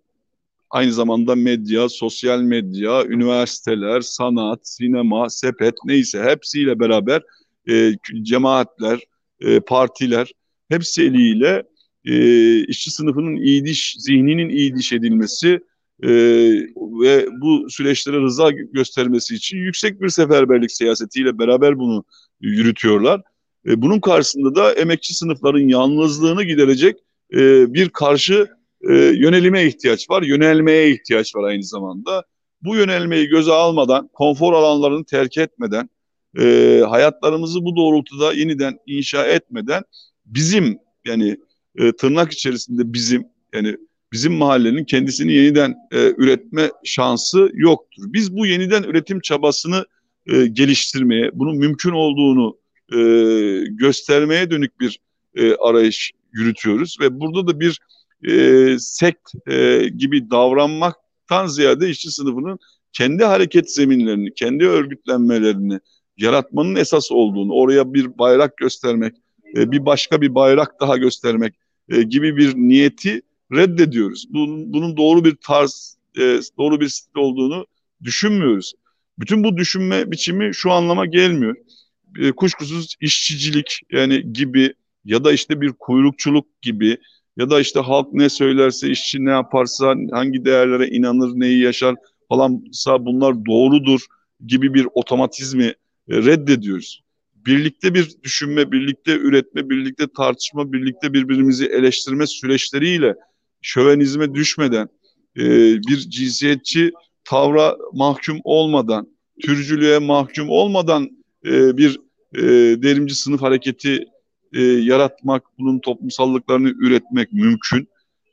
aynı 0.71 0.93
zamanda 0.93 1.35
medya, 1.35 1.89
sosyal 1.89 2.41
medya, 2.41 3.07
üniversiteler, 3.07 4.01
sanat, 4.01 4.69
sinema, 4.69 5.31
sepet 5.31 5.75
neyse 5.85 6.23
hepsiyle 6.23 6.81
beraber 6.81 7.23
e, 7.69 7.93
cemaatler, 8.23 9.01
e, 9.41 9.61
partiler 9.61 10.33
hepsi 10.69 11.03
eliyle 11.03 11.63
e, 12.05 12.65
işçi 12.65 12.91
sınıfının 12.91 13.37
iyiliş, 13.37 13.97
zihninin 13.99 14.49
iyiliş 14.49 14.93
edilmesi 14.93 15.61
e, 16.03 16.11
ve 17.03 17.29
bu 17.41 17.71
süreçlere 17.71 18.21
rıza 18.21 18.51
göstermesi 18.51 19.35
için 19.35 19.59
yüksek 19.59 20.01
bir 20.01 20.09
seferberlik 20.09 20.73
siyasetiyle 20.73 21.39
beraber 21.39 21.79
bunu 21.79 22.05
yürütüyorlar. 22.41 23.23
E, 23.67 23.83
bunun 23.83 24.01
karşısında 24.01 24.55
da 24.55 24.73
emekçi 24.73 25.15
sınıfların 25.15 25.69
yalnızlığını 25.69 26.43
giderecek 26.45 26.97
e, 27.35 27.75
bir 27.75 27.89
karşı 27.89 28.49
e, 28.89 28.95
yönelime 28.95 29.65
ihtiyaç 29.65 30.11
var, 30.11 30.23
yönelmeye 30.23 30.91
ihtiyaç 30.91 31.37
var 31.37 31.45
aynı 31.45 31.65
zamanda. 31.65 32.25
Bu 32.63 32.77
yönelmeyi 32.77 33.27
göze 33.27 33.53
almadan, 33.53 34.09
konfor 34.13 34.53
alanlarını 34.53 35.05
terk 35.05 35.39
etmeden, 35.39 35.89
e, 36.39 36.83
hayatlarımızı 36.89 37.65
bu 37.65 37.77
doğrultuda 37.77 38.33
yeniden 38.33 38.79
inşa 38.87 39.27
etmeden 39.27 39.83
bizim 40.27 40.79
yani 41.05 41.37
e, 41.79 41.93
tırnak 41.93 42.33
içerisinde 42.33 42.93
bizim 42.93 43.25
yani 43.55 43.77
bizim 44.13 44.33
mahallenin 44.33 44.85
kendisini 44.85 45.33
yeniden 45.33 45.75
e, 45.93 46.13
üretme 46.17 46.71
şansı 46.85 47.51
yoktur. 47.55 48.03
Biz 48.07 48.37
bu 48.37 48.47
yeniden 48.47 48.83
üretim 48.83 49.21
çabasını 49.21 49.85
e, 50.27 50.47
geliştirmeye, 50.47 51.31
bunun 51.35 51.57
mümkün 51.57 51.91
olduğunu 51.91 52.59
e, 52.93 52.99
göstermeye 53.71 54.51
dönük 54.51 54.81
bir 54.81 55.01
e, 55.37 55.55
arayış 55.55 56.13
yürütüyoruz 56.33 56.97
ve 57.01 57.21
burada 57.21 57.47
da 57.47 57.61
bir 57.61 57.81
e, 58.29 58.77
sekt 58.79 59.31
e, 59.47 59.89
gibi 59.97 60.31
davranmaktan 60.31 61.47
ziyade 61.47 61.91
işçi 61.91 62.11
sınıfının 62.11 62.59
kendi 62.93 63.25
hareket 63.25 63.75
zeminlerini, 63.75 64.35
kendi 64.35 64.67
örgütlenmelerini 64.67 65.81
yaratmanın 66.17 66.77
esas 66.77 67.13
olduğunu, 67.13 67.53
oraya 67.53 67.95
bir 67.95 68.19
bayrak 68.19 68.57
göstermek, 68.57 69.15
e, 69.57 69.73
bir 69.73 69.87
başka 69.87 70.21
bir 70.21 70.35
bayrak 70.35 70.81
daha 70.81 70.97
göstermek 70.97 71.55
e, 71.89 72.03
gibi 72.03 72.37
bir 72.37 72.55
niyeti 72.55 73.23
reddediyoruz. 73.53 74.27
Bunun, 74.31 74.73
bunun 74.73 74.97
doğru 74.97 75.25
bir 75.25 75.37
tarz, 75.47 75.97
e, 76.19 76.41
doğru 76.59 76.81
bir 76.81 76.89
stil 76.89 77.19
olduğunu 77.19 77.67
düşünmüyoruz. 78.05 78.75
Bütün 79.19 79.45
bu 79.45 79.57
düşünme 79.57 80.11
biçimi 80.11 80.55
şu 80.55 80.71
anlama 80.71 81.07
gelmiyor. 81.07 81.57
E, 82.19 82.33
kuşkusuz 82.33 82.97
işçicilik 83.01 83.81
yani 83.93 84.33
gibi 84.33 84.75
ya 85.05 85.25
da 85.25 85.33
işte 85.33 85.61
bir 85.61 85.73
kuyrukçuluk 85.73 86.63
gibi 86.63 86.99
ya 87.37 87.51
da 87.51 87.61
işte 87.61 87.81
halk 87.81 88.13
ne 88.13 88.29
söylerse 88.29 88.91
işçi 88.91 89.25
ne 89.25 89.31
yaparsa 89.31 89.95
hangi 90.11 90.45
değerlere 90.45 90.89
inanır 90.89 91.31
neyi 91.35 91.63
yaşar 91.63 91.95
falansa 92.29 93.05
bunlar 93.05 93.47
doğrudur 93.47 94.01
gibi 94.47 94.75
bir 94.75 94.87
otomatizmi 94.95 95.65
e, 95.65 95.75
reddediyoruz. 96.09 97.03
Birlikte 97.47 97.95
bir 97.95 98.11
düşünme, 98.23 98.73
birlikte 98.73 99.17
üretme, 99.17 99.71
birlikte 99.71 100.07
tartışma, 100.17 100.73
birlikte 100.73 101.13
birbirimizi 101.13 101.67
eleştirme 101.67 102.27
süreçleriyle 102.27 103.15
şövenizme 103.63 104.35
düşmeden, 104.35 104.89
e, 105.37 105.43
bir 105.89 105.99
cinsiyetçi 105.99 106.93
tavra 107.25 107.77
mahkum 107.93 108.41
olmadan, 108.45 109.09
türcülüğe 109.43 109.99
mahkum 109.99 110.49
olmadan 110.49 111.11
e, 111.47 111.77
bir 111.77 112.01
derimci 112.83 113.15
sınıf 113.15 113.43
hareketi 113.43 114.05
e, 114.53 114.63
yaratmak, 114.63 115.43
bunun 115.59 115.79
toplumsallıklarını 115.79 116.69
üretmek 116.69 117.33
mümkün. 117.33 117.89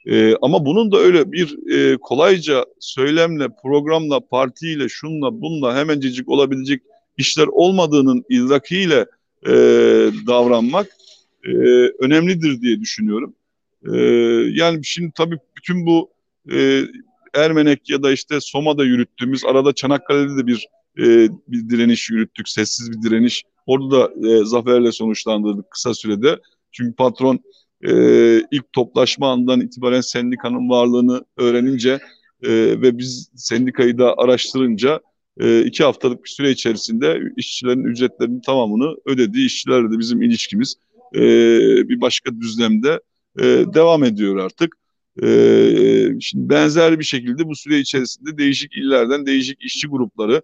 E, 0.06 0.36
ama 0.42 0.66
bunun 0.66 0.92
da 0.92 0.98
öyle 0.98 1.32
bir 1.32 1.72
e, 1.74 1.98
kolayca 1.98 2.66
söylemle, 2.80 3.48
programla, 3.64 4.20
partiyle, 4.20 4.90
şunla, 4.90 5.42
bunla 5.42 5.78
hemencecik 5.78 6.30
olabilecek 6.30 6.82
işler 7.18 7.48
olmadığının 7.48 8.24
idrakiyle 8.30 9.06
e, 9.48 9.52
davranmak 10.28 10.88
e, 11.44 11.52
önemlidir 12.00 12.62
diye 12.62 12.80
düşünüyorum. 12.80 13.34
E, 13.94 13.98
yani 14.52 14.86
şimdi 14.86 15.12
tabii 15.16 15.38
bütün 15.58 15.86
bu 15.86 16.10
e, 16.52 16.82
Ermenek 17.34 17.90
ya 17.90 18.04
da 18.04 18.12
işte 18.12 18.42
Soma'da 18.42 18.84
yürüttüğümüz 18.84 19.46
arada 19.46 19.74
Çanakkale'de 19.74 20.38
de 20.38 20.48
bir 20.48 20.68
e, 20.98 21.30
bir 21.48 21.70
direniş 21.70 22.10
yürüttük, 22.10 22.50
sessiz 22.50 22.92
bir 22.92 23.10
direniş. 23.10 23.44
Orada 23.66 23.92
da 23.92 24.30
e, 24.30 24.46
zaferle 24.46 24.92
sonuçlandırdık 24.92 25.72
kısa 25.72 25.94
sürede. 25.94 26.40
Çünkü 26.72 26.96
patron 26.96 27.40
e, 27.88 27.94
ilk 28.52 28.74
toplaşma 28.74 29.32
andan 29.32 29.62
itibaren 29.62 30.02
sendikanın 30.02 30.70
varlığını 30.70 31.26
öğrenince 31.38 32.00
e, 32.44 32.52
ve 32.82 32.98
biz 32.98 33.30
sendikayı 33.36 33.98
da 33.98 34.16
araştırınca 34.18 35.00
e, 35.40 35.66
iki 35.66 35.84
haftalık 35.84 36.24
bir 36.24 36.30
süre 36.30 36.52
içerisinde 36.52 37.20
işçilerin 37.38 37.84
ücretlerinin 37.84 38.42
tamamını 38.42 38.96
ödedi. 39.06 39.42
İşçilerle 39.42 39.92
de 39.92 40.00
bizim 40.00 40.22
ilişkimiz 40.22 40.76
e, 41.16 41.20
bir 41.90 42.02
başka 42.02 42.40
düzlemde 42.40 43.00
e, 43.40 43.44
devam 43.74 44.04
ediyor 44.04 44.38
artık. 44.38 44.76
E, 45.24 45.28
şimdi 46.22 46.50
benzer 46.50 47.00
bir 47.00 47.04
şekilde 47.04 47.46
bu 47.46 47.56
süre 47.56 47.80
içerisinde 47.80 48.38
değişik 48.38 48.78
illerden 48.78 49.26
değişik 49.26 49.62
işçi 49.62 49.88
grupları, 49.88 50.42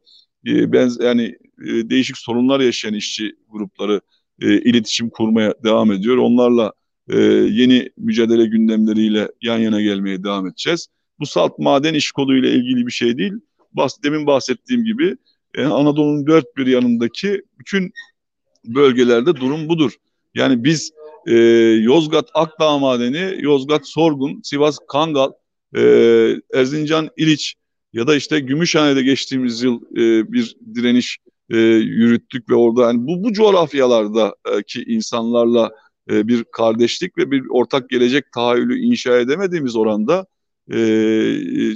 e, 0.47 0.71
benz 0.71 0.99
yani 1.01 1.35
e, 1.67 1.89
değişik 1.89 2.17
sorunlar 2.17 2.59
yaşayan 2.59 2.93
işçi 2.93 3.35
grupları 3.49 4.01
e, 4.41 4.61
iletişim 4.61 5.09
kurmaya 5.09 5.53
devam 5.63 5.91
ediyor. 5.91 6.17
Onlarla 6.17 6.73
e, 7.09 7.17
yeni 7.51 7.89
mücadele 7.97 8.45
gündemleriyle 8.45 9.31
yan 9.41 9.57
yana 9.57 9.81
gelmeye 9.81 10.23
devam 10.23 10.47
edeceğiz. 10.47 10.87
Bu 11.19 11.25
salt 11.25 11.59
maden 11.59 11.93
iş 11.93 12.11
koluyla 12.11 12.49
ilgili 12.49 12.87
bir 12.87 12.91
şey 12.91 13.17
değil. 13.17 13.33
Bas, 13.73 14.03
demin 14.03 14.27
bahsettiğim 14.27 14.83
gibi 14.83 15.17
e, 15.55 15.63
Anadolu'nun 15.63 16.27
dört 16.27 16.57
bir 16.57 16.67
yanındaki 16.67 17.41
bütün 17.59 17.93
bölgelerde 18.65 19.35
durum 19.35 19.69
budur. 19.69 19.91
Yani 20.35 20.63
biz 20.63 20.91
e, 21.27 21.35
Yozgat 21.81 22.29
Akdağ 22.33 22.77
Madeni, 22.77 23.37
Yozgat 23.39 23.87
Sorgun, 23.87 24.41
Sivas 24.43 24.77
Kangal, 24.87 25.31
e, 25.75 25.81
Erzincan 26.53 27.09
İliç 27.17 27.55
ya 27.93 28.07
da 28.07 28.15
işte 28.15 28.39
Gümüşhane'de 28.39 29.01
geçtiğimiz 29.03 29.63
yıl 29.63 29.81
e, 29.91 30.31
bir 30.31 30.55
direniş 30.75 31.17
e, 31.49 31.57
yürüttük 31.57 32.49
ve 32.49 32.55
orada 32.55 32.81
yani 32.81 33.07
bu 33.07 33.23
bu 33.23 33.33
coğrafyalardaki 33.33 34.83
insanlarla 34.83 35.71
e, 36.11 36.27
bir 36.27 36.43
kardeşlik 36.43 37.17
ve 37.17 37.31
bir 37.31 37.43
ortak 37.49 37.89
gelecek 37.89 38.31
tahayyülü 38.31 38.79
inşa 38.79 39.17
edemediğimiz 39.17 39.75
oranda 39.75 40.25
e, 40.73 40.75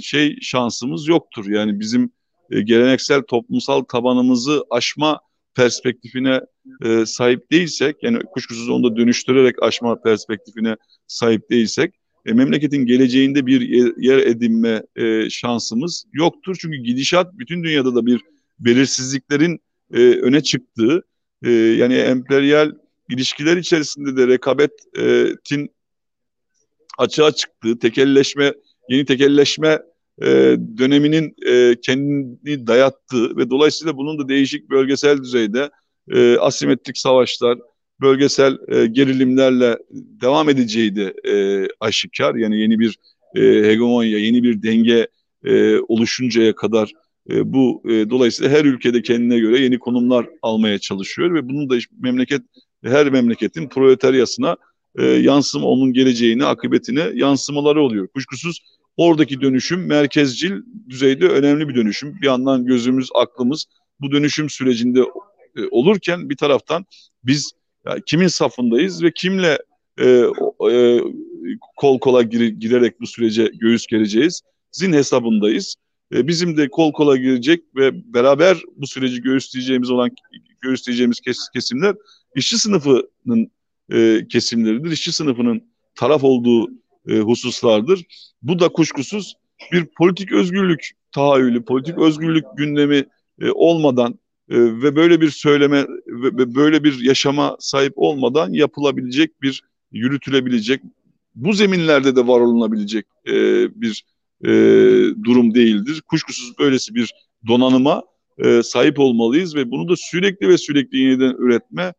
şey 0.02 0.38
şansımız 0.40 1.08
yoktur. 1.08 1.46
Yani 1.46 1.80
bizim 1.80 2.10
e, 2.50 2.60
geleneksel 2.60 3.22
toplumsal 3.22 3.80
tabanımızı 3.80 4.64
aşma 4.70 5.20
perspektifine 5.54 6.40
e, 6.84 7.06
sahip 7.06 7.52
değilsek, 7.52 7.96
yani 8.02 8.18
kuşkusuz 8.32 8.68
onu 8.68 8.90
da 8.90 8.96
dönüştürerek 8.96 9.62
aşma 9.62 10.00
perspektifine 10.02 10.76
sahip 11.06 11.50
değilsek, 11.50 11.94
e, 12.26 12.32
memleketin 12.32 12.86
geleceğinde 12.86 13.46
bir 13.46 13.60
yer, 13.60 13.92
yer 13.96 14.18
edinme 14.18 14.82
e, 14.96 15.30
şansımız 15.30 16.04
yoktur. 16.12 16.56
Çünkü 16.60 16.76
gidişat 16.76 17.38
bütün 17.38 17.64
dünyada 17.64 17.94
da 17.94 18.06
bir 18.06 18.20
belirsizliklerin 18.58 19.60
e, 19.94 19.98
öne 20.00 20.42
çıktığı, 20.42 21.02
e, 21.44 21.50
yani 21.50 21.94
emperyal 21.94 22.72
ilişkiler 23.10 23.56
içerisinde 23.56 24.16
de 24.16 24.26
rekabetin 24.26 25.70
açığa 26.98 27.32
çıktığı, 27.32 27.78
tekelleşme, 27.78 28.52
yeni 28.88 29.04
tekelleşme 29.04 29.78
e, 30.22 30.26
döneminin 30.78 31.34
e, 31.46 31.74
kendini 31.82 32.66
dayattığı 32.66 33.36
ve 33.36 33.50
dolayısıyla 33.50 33.96
bunun 33.96 34.18
da 34.18 34.28
değişik 34.28 34.70
bölgesel 34.70 35.18
düzeyde 35.18 35.70
e, 36.10 36.36
asimetrik 36.36 36.98
savaşlar, 36.98 37.58
bölgesel 38.00 38.58
e, 38.68 38.86
gerilimlerle 38.86 39.78
devam 39.92 40.48
edeceği 40.48 40.96
de 40.96 41.14
e, 41.28 41.66
aşikar. 41.80 42.34
Yani 42.34 42.60
yeni 42.60 42.78
bir 42.78 42.98
e, 43.34 43.40
hegemonya, 43.40 44.18
yeni 44.18 44.42
bir 44.42 44.62
denge 44.62 45.08
e, 45.44 45.78
oluşuncaya 45.78 46.54
kadar 46.54 46.92
e, 47.30 47.52
bu 47.52 47.82
e, 47.88 48.10
dolayısıyla 48.10 48.58
her 48.58 48.64
ülkede 48.64 49.02
kendine 49.02 49.38
göre 49.38 49.60
yeni 49.60 49.78
konumlar 49.78 50.28
almaya 50.42 50.78
çalışıyor 50.78 51.34
ve 51.34 51.48
bunun 51.48 51.70
da 51.70 51.76
memleket 52.00 52.42
her 52.84 53.10
memleketin 53.10 53.68
proletaryasına 53.68 54.56
e, 54.98 55.04
yansıma 55.04 55.66
onun 55.66 55.92
geleceğine, 55.92 56.44
akıbetine 56.44 57.10
yansımaları 57.14 57.82
oluyor. 57.82 58.08
Kuşkusuz 58.08 58.60
oradaki 58.96 59.40
dönüşüm 59.40 59.86
merkezcil 59.86 60.52
düzeyde 60.88 61.28
önemli 61.28 61.68
bir 61.68 61.74
dönüşüm. 61.74 62.18
Bir 62.22 62.26
yandan 62.26 62.66
gözümüz, 62.66 63.08
aklımız 63.14 63.66
bu 64.00 64.12
dönüşüm 64.12 64.50
sürecinde 64.50 65.00
e, 65.56 65.60
olurken 65.70 66.30
bir 66.30 66.36
taraftan 66.36 66.86
biz 67.24 67.52
kimin 68.06 68.28
safındayız 68.28 69.02
ve 69.02 69.12
kimle 69.14 69.58
e, 69.98 70.22
e, 70.70 71.00
kol 71.76 71.98
kola 71.98 72.22
gir, 72.22 72.48
girerek 72.48 73.00
bu 73.00 73.06
sürece 73.06 73.50
göğüs 73.54 73.86
gereceğiz? 73.86 74.42
Zin 74.72 74.92
hesabındayız. 74.92 75.76
E, 76.14 76.28
bizim 76.28 76.56
de 76.56 76.68
kol 76.68 76.92
kola 76.92 77.16
girecek 77.16 77.62
ve 77.76 78.14
beraber 78.14 78.56
bu 78.76 78.86
süreci 78.86 79.22
göğüsleyeceğimiz 79.22 79.90
olan 79.90 80.10
göğüsleyeceğimiz 80.60 81.20
kes, 81.20 81.38
kesimler 81.52 81.96
işçi 82.34 82.58
sınıfının 82.58 83.50
e, 83.92 84.26
kesimleridir. 84.28 84.90
İşçi 84.90 85.12
sınıfının 85.12 85.62
taraf 85.94 86.24
olduğu 86.24 86.70
e, 87.08 87.18
hususlardır. 87.18 88.04
Bu 88.42 88.58
da 88.58 88.68
kuşkusuz 88.68 89.34
bir 89.72 89.86
politik 89.98 90.32
özgürlük 90.32 90.90
tahayyülü, 91.12 91.64
politik 91.64 91.98
özgürlük 91.98 92.44
gündemi 92.56 93.04
e, 93.40 93.50
olmadan 93.50 94.18
e, 94.50 94.56
ve 94.58 94.96
böyle 94.96 95.20
bir 95.20 95.30
söyleme 95.30 95.86
ve 96.06 96.54
böyle 96.54 96.84
bir 96.84 97.00
yaşama 97.00 97.56
sahip 97.60 97.92
olmadan 97.96 98.52
yapılabilecek 98.52 99.42
bir 99.42 99.62
yürütülebilecek 99.92 100.82
bu 101.34 101.52
zeminlerde 101.52 102.16
de 102.16 102.26
var 102.26 102.40
olunabilecek 102.40 103.06
e, 103.26 103.32
bir 103.80 104.04
e, 104.44 104.48
durum 105.24 105.54
değildir. 105.54 106.02
Kuşkusuz 106.08 106.58
böylesi 106.58 106.94
bir 106.94 107.14
donanıma 107.48 108.02
e, 108.38 108.62
sahip 108.62 108.98
olmalıyız 108.98 109.56
ve 109.56 109.70
bunu 109.70 109.88
da 109.88 109.94
sürekli 109.96 110.48
ve 110.48 110.58
sürekli 110.58 110.98
yeniden 110.98 111.34
üretme 111.38 111.94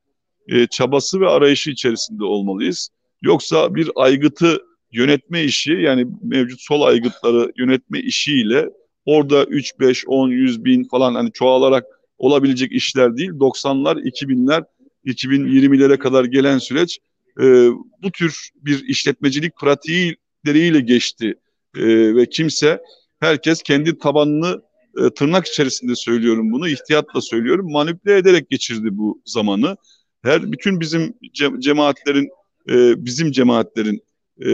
e, 0.47 0.67
çabası 0.67 1.21
ve 1.21 1.27
arayışı 1.27 1.71
içerisinde 1.71 2.23
olmalıyız. 2.23 2.89
Yoksa 3.21 3.75
bir 3.75 3.91
aygıtı 3.95 4.61
yönetme 4.91 5.43
işi 5.43 5.73
yani 5.73 6.07
mevcut 6.23 6.61
sol 6.61 6.81
aygıtları 6.81 7.51
yönetme 7.57 7.99
işiyle 7.99 8.69
orada 9.05 9.43
3, 9.43 9.79
5, 9.79 10.07
10, 10.07 10.29
100 10.29 10.65
bin 10.65 10.83
falan 10.83 11.15
hani 11.15 11.31
çoğalarak 11.31 11.85
olabilecek 12.17 12.71
işler 12.71 13.17
değil. 13.17 13.29
90'lar, 13.29 14.01
2000'ler, 14.01 14.63
2020'lere 15.05 15.97
kadar 15.97 16.25
gelen 16.25 16.57
süreç 16.57 16.99
e, 17.41 17.69
bu 18.03 18.11
tür 18.11 18.49
bir 18.55 18.83
işletmecilik 18.87 19.57
pratiğiyle 19.57 20.79
geçti. 20.79 21.35
E, 21.77 22.15
ve 22.15 22.25
kimse, 22.25 22.81
herkes 23.19 23.61
kendi 23.61 23.97
tabanını 23.97 24.61
e, 24.97 25.09
tırnak 25.09 25.47
içerisinde 25.47 25.95
söylüyorum 25.95 26.51
bunu, 26.51 26.69
ihtiyatla 26.69 27.21
söylüyorum, 27.21 27.71
manipüle 27.71 28.17
ederek 28.17 28.49
geçirdi 28.49 28.87
bu 28.91 29.21
zamanı. 29.25 29.77
Her 30.23 30.51
bütün 30.51 30.79
bizim 30.79 31.13
cemaatlerin, 31.59 32.29
e, 32.69 33.05
bizim 33.05 33.31
cemaatlerin 33.31 34.01
e, 34.45 34.51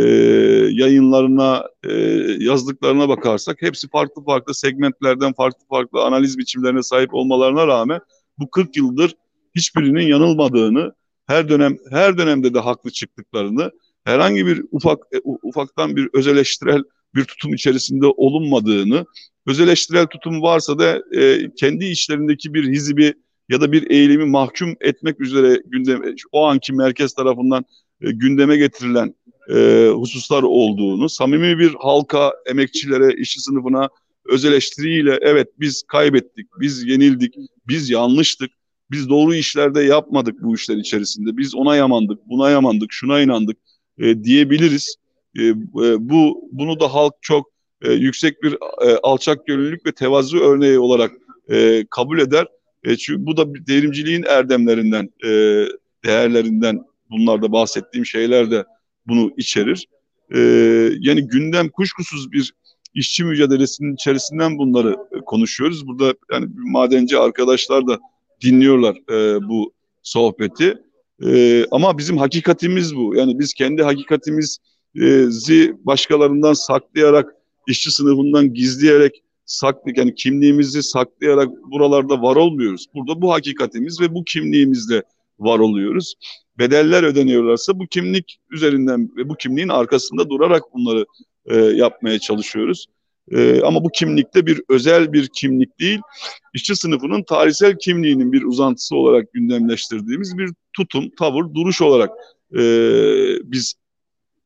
yayınlarına, 0.71 1.67
e, 1.83 1.93
yazdıklarına 2.39 3.09
bakarsak 3.09 3.61
hepsi 3.61 3.89
farklı 3.89 4.23
farklı 4.23 4.53
segmentlerden 4.55 5.33
farklı 5.33 5.65
farklı 5.69 6.01
analiz 6.01 6.37
biçimlerine 6.37 6.83
sahip 6.83 7.13
olmalarına 7.13 7.67
rağmen 7.67 7.99
bu 8.37 8.49
40 8.49 8.77
yıldır 8.77 9.15
hiçbirinin 9.55 10.07
yanılmadığını, 10.07 10.93
her 11.25 11.49
dönem 11.49 11.77
her 11.91 12.17
dönemde 12.17 12.53
de 12.53 12.59
haklı 12.59 12.91
çıktıklarını, 12.91 13.71
herhangi 14.03 14.45
bir 14.45 14.63
ufak 14.71 14.99
e, 15.13 15.17
ufaktan 15.43 15.95
bir 15.95 16.09
özeleştirel 16.13 16.83
bir 17.15 17.25
tutum 17.25 17.53
içerisinde 17.53 18.05
olunmadığını, 18.05 19.05
özeleştirel 19.47 20.05
tutum 20.05 20.41
varsa 20.41 20.79
da 20.79 21.03
e, 21.17 21.51
kendi 21.55 21.85
içlerindeki 21.85 22.53
bir 22.53 22.71
hizbi 22.71 23.13
ya 23.49 23.61
da 23.61 23.71
bir 23.71 23.91
eğilimi 23.91 24.25
mahkum 24.25 24.75
etmek 24.81 25.21
üzere 25.21 25.61
gündem 25.65 26.01
o 26.31 26.45
anki 26.45 26.73
merkez 26.73 27.13
tarafından 27.13 27.65
e, 28.01 28.11
gündeme 28.11 28.57
getirilen 28.57 29.15
e, 29.49 29.89
hususlar 29.93 30.43
olduğunu, 30.43 31.09
samimi 31.09 31.59
bir 31.59 31.73
halka, 31.79 32.33
emekçilere, 32.45 33.13
işçi 33.13 33.41
sınıfına 33.41 33.89
öz 34.25 34.45
eleştiriyle 34.45 35.17
evet 35.21 35.47
biz 35.59 35.83
kaybettik, 35.87 36.47
biz 36.59 36.87
yenildik, 36.87 37.35
biz 37.67 37.89
yanlıştık, 37.89 38.51
biz 38.91 39.09
doğru 39.09 39.35
işlerde 39.35 39.83
yapmadık 39.83 40.43
bu 40.43 40.55
işler 40.55 40.77
içerisinde, 40.77 41.37
biz 41.37 41.55
ona 41.55 41.75
yamandık, 41.75 42.19
buna 42.29 42.49
yamandık, 42.49 42.91
şuna 42.91 43.21
inandık 43.21 43.57
e, 43.97 44.23
diyebiliriz. 44.23 44.95
E, 45.39 45.43
e, 45.43 45.55
bu 45.99 46.49
Bunu 46.51 46.79
da 46.79 46.93
halk 46.93 47.13
çok 47.21 47.51
e, 47.81 47.91
yüksek 47.91 48.43
bir 48.43 48.53
e, 48.87 48.97
alçak 49.03 49.47
gönüllülük 49.47 49.85
ve 49.85 49.91
tevazu 49.91 50.39
örneği 50.39 50.79
olarak 50.79 51.11
e, 51.49 51.85
kabul 51.89 52.19
eder. 52.19 52.47
E, 52.83 52.95
çünkü 52.95 53.25
bu 53.25 53.37
da 53.37 53.55
devrimciliğin 53.67 54.23
erdemlerinden, 54.23 55.09
e, 55.25 55.29
değerlerinden 56.05 56.83
bunlarda 57.09 57.51
bahsettiğim 57.51 58.05
şeyler 58.05 58.51
de 58.51 58.65
bunu 59.07 59.31
içerir. 59.37 59.87
E, 60.35 60.39
yani 60.99 61.27
gündem 61.27 61.69
kuşkusuz 61.69 62.31
bir 62.31 62.53
işçi 62.93 63.23
mücadelesinin 63.23 63.93
içerisinden 63.93 64.57
bunları 64.57 64.95
konuşuyoruz. 65.25 65.87
Burada 65.87 66.13
yani 66.31 66.47
madenci 66.55 67.17
arkadaşlar 67.17 67.87
da 67.87 67.99
dinliyorlar 68.41 68.95
e, 69.11 69.47
bu 69.49 69.73
sohbeti. 70.03 70.77
E, 71.25 71.65
ama 71.71 71.97
bizim 71.97 72.17
hakikatimiz 72.17 72.95
bu. 72.95 73.15
Yani 73.15 73.39
biz 73.39 73.53
kendi 73.53 73.83
hakikatimizi 73.83 75.75
başkalarından 75.83 76.53
saklayarak, 76.53 77.35
işçi 77.67 77.91
sınıfından 77.91 78.53
gizleyerek, 78.53 79.23
saklı 79.45 79.91
yani 79.95 80.15
kimliğimizi 80.15 80.83
saklayarak 80.83 81.49
buralarda 81.71 82.21
var 82.21 82.35
olmuyoruz. 82.35 82.85
Burada 82.93 83.21
bu 83.21 83.33
hakikatimiz 83.33 84.01
ve 84.01 84.13
bu 84.13 84.23
kimliğimizle 84.23 85.03
var 85.39 85.59
oluyoruz. 85.59 86.15
Bedeller 86.59 87.03
ödeniyorlarsa 87.03 87.79
bu 87.79 87.87
kimlik 87.87 88.39
üzerinden 88.51 89.09
ve 89.17 89.29
bu 89.29 89.35
kimliğin 89.35 89.69
arkasında 89.69 90.29
durarak 90.29 90.63
bunları 90.73 91.05
e, 91.45 91.57
yapmaya 91.57 92.19
çalışıyoruz. 92.19 92.85
E, 93.31 93.61
ama 93.61 93.83
bu 93.83 93.89
kimlikte 93.89 94.45
bir 94.45 94.61
özel 94.69 95.13
bir 95.13 95.27
kimlik 95.27 95.79
değil, 95.79 95.99
işçi 96.53 96.75
sınıfının 96.75 97.23
tarihsel 97.23 97.77
kimliğinin 97.77 98.31
bir 98.31 98.43
uzantısı 98.43 98.95
olarak 98.95 99.33
gündemleştirdiğimiz 99.33 100.37
bir 100.37 100.49
tutum, 100.73 101.09
tavır, 101.19 101.53
duruş 101.53 101.81
olarak 101.81 102.09
e, 102.57 102.61
biz 103.43 103.73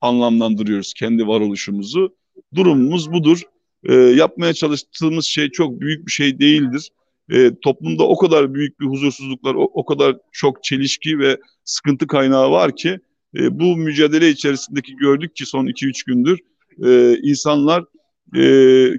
anlamlandırıyoruz 0.02 0.94
kendi 0.94 1.28
varoluşumuzu. 1.28 2.16
Durumumuz 2.56 3.12
budur. 3.12 3.42
E, 3.84 3.94
yapmaya 3.94 4.54
çalıştığımız 4.54 5.26
şey 5.26 5.50
çok 5.50 5.82
büyük 5.82 6.08
bir 6.08 6.12
şey 6.12 6.40
değildir. 6.40 6.90
E, 7.32 7.52
toplumda 7.62 8.04
o 8.04 8.18
kadar 8.18 8.54
büyük 8.54 8.80
bir 8.80 8.86
huzursuzluklar, 8.86 9.56
o, 9.56 9.72
o 9.74 9.86
kadar 9.86 10.18
çok 10.32 10.64
çelişki 10.64 11.20
ve 11.20 11.38
sıkıntı 11.64 12.08
kaynağı 12.08 12.52
var 12.52 12.76
ki 12.76 13.00
e, 13.36 13.60
bu 13.60 13.78
mücadele 13.78 14.30
içerisindeki 14.30 14.96
gördük 14.96 15.36
ki 15.36 15.46
son 15.46 15.66
2-3 15.66 16.06
gündür 16.06 16.40
e, 16.86 17.18
insanlar 17.22 17.84
e, 18.36 18.44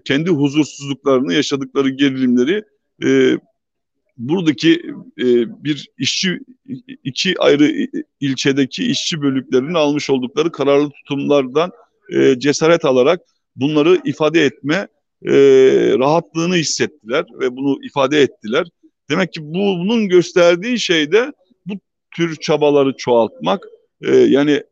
kendi 0.04 0.30
huzursuzluklarını, 0.30 1.34
yaşadıkları 1.34 1.88
gerilimleri 1.88 2.62
e, 3.04 3.38
buradaki 4.18 4.82
e, 5.18 5.64
bir 5.64 5.88
işçi 5.98 6.40
iki 7.04 7.34
ayrı 7.38 7.88
ilçedeki 8.20 8.84
işçi 8.84 9.22
bölüklerinin 9.22 9.74
almış 9.74 10.10
oldukları 10.10 10.52
kararlı 10.52 10.90
tutumlardan 10.90 11.70
e, 12.14 12.38
cesaret 12.38 12.84
alarak 12.84 13.20
bunları 13.56 14.00
ifade 14.04 14.44
etme 14.44 14.88
e, 15.26 15.32
rahatlığını 15.98 16.54
hissettiler 16.54 17.24
ve 17.40 17.56
bunu 17.56 17.84
ifade 17.84 18.22
ettiler. 18.22 18.66
Demek 19.10 19.32
ki 19.32 19.40
bu, 19.42 19.78
bunun 19.78 20.08
gösterdiği 20.08 20.80
şey 20.80 21.12
de 21.12 21.32
bu 21.66 21.74
tür 22.16 22.36
çabaları 22.36 22.96
çoğaltmak 22.96 23.64
e, 24.02 24.16
yani 24.16 24.62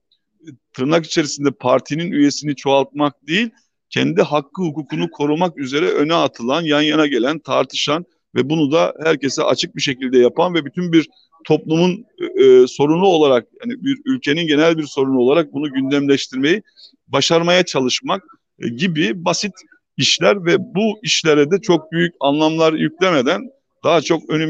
tırnak 0.73 1.07
içerisinde 1.07 1.51
partinin 1.51 2.13
üyesini 2.13 2.57
çoğaltmak 2.57 3.27
değil 3.27 3.51
kendi 3.91 4.23
hakkı 4.23 4.63
hukukunu 4.63 5.11
korumak 5.11 5.59
üzere 5.59 5.91
öne 5.91 6.15
atılan, 6.15 6.63
yan 6.63 6.83
yana 6.83 7.07
gelen, 7.07 7.39
tartışan 7.39 8.05
ve 8.35 8.51
bunu 8.51 8.73
da 8.73 8.95
herkese 9.05 9.43
açık 9.43 9.77
bir 9.77 9.83
şekilde 9.83 10.19
yapan 10.19 10.55
ve 10.55 10.65
bütün 10.65 10.93
bir 10.93 11.09
toplumun 11.45 12.07
e, 12.39 12.67
sorunu 12.67 13.07
olarak 13.07 13.49
yani 13.61 13.85
bir 13.85 13.99
ülkenin 14.05 14.47
genel 14.47 14.79
bir 14.79 14.87
sorunu 14.87 15.19
olarak 15.19 15.53
bunu 15.53 15.73
gündemleştirmeyi 15.73 16.63
başarmaya 17.09 17.65
çalışmak 17.65 18.23
e, 18.59 18.69
gibi 18.69 19.25
basit 19.25 19.53
işler 19.97 20.45
ve 20.45 20.57
bu 20.59 20.99
işlere 21.03 21.51
de 21.51 21.61
çok 21.61 21.93
büyük 21.93 22.15
anlamlar 22.21 22.73
yüklemeden 22.73 23.41
daha 23.85 24.01
çok 24.01 24.31
önüm 24.31 24.45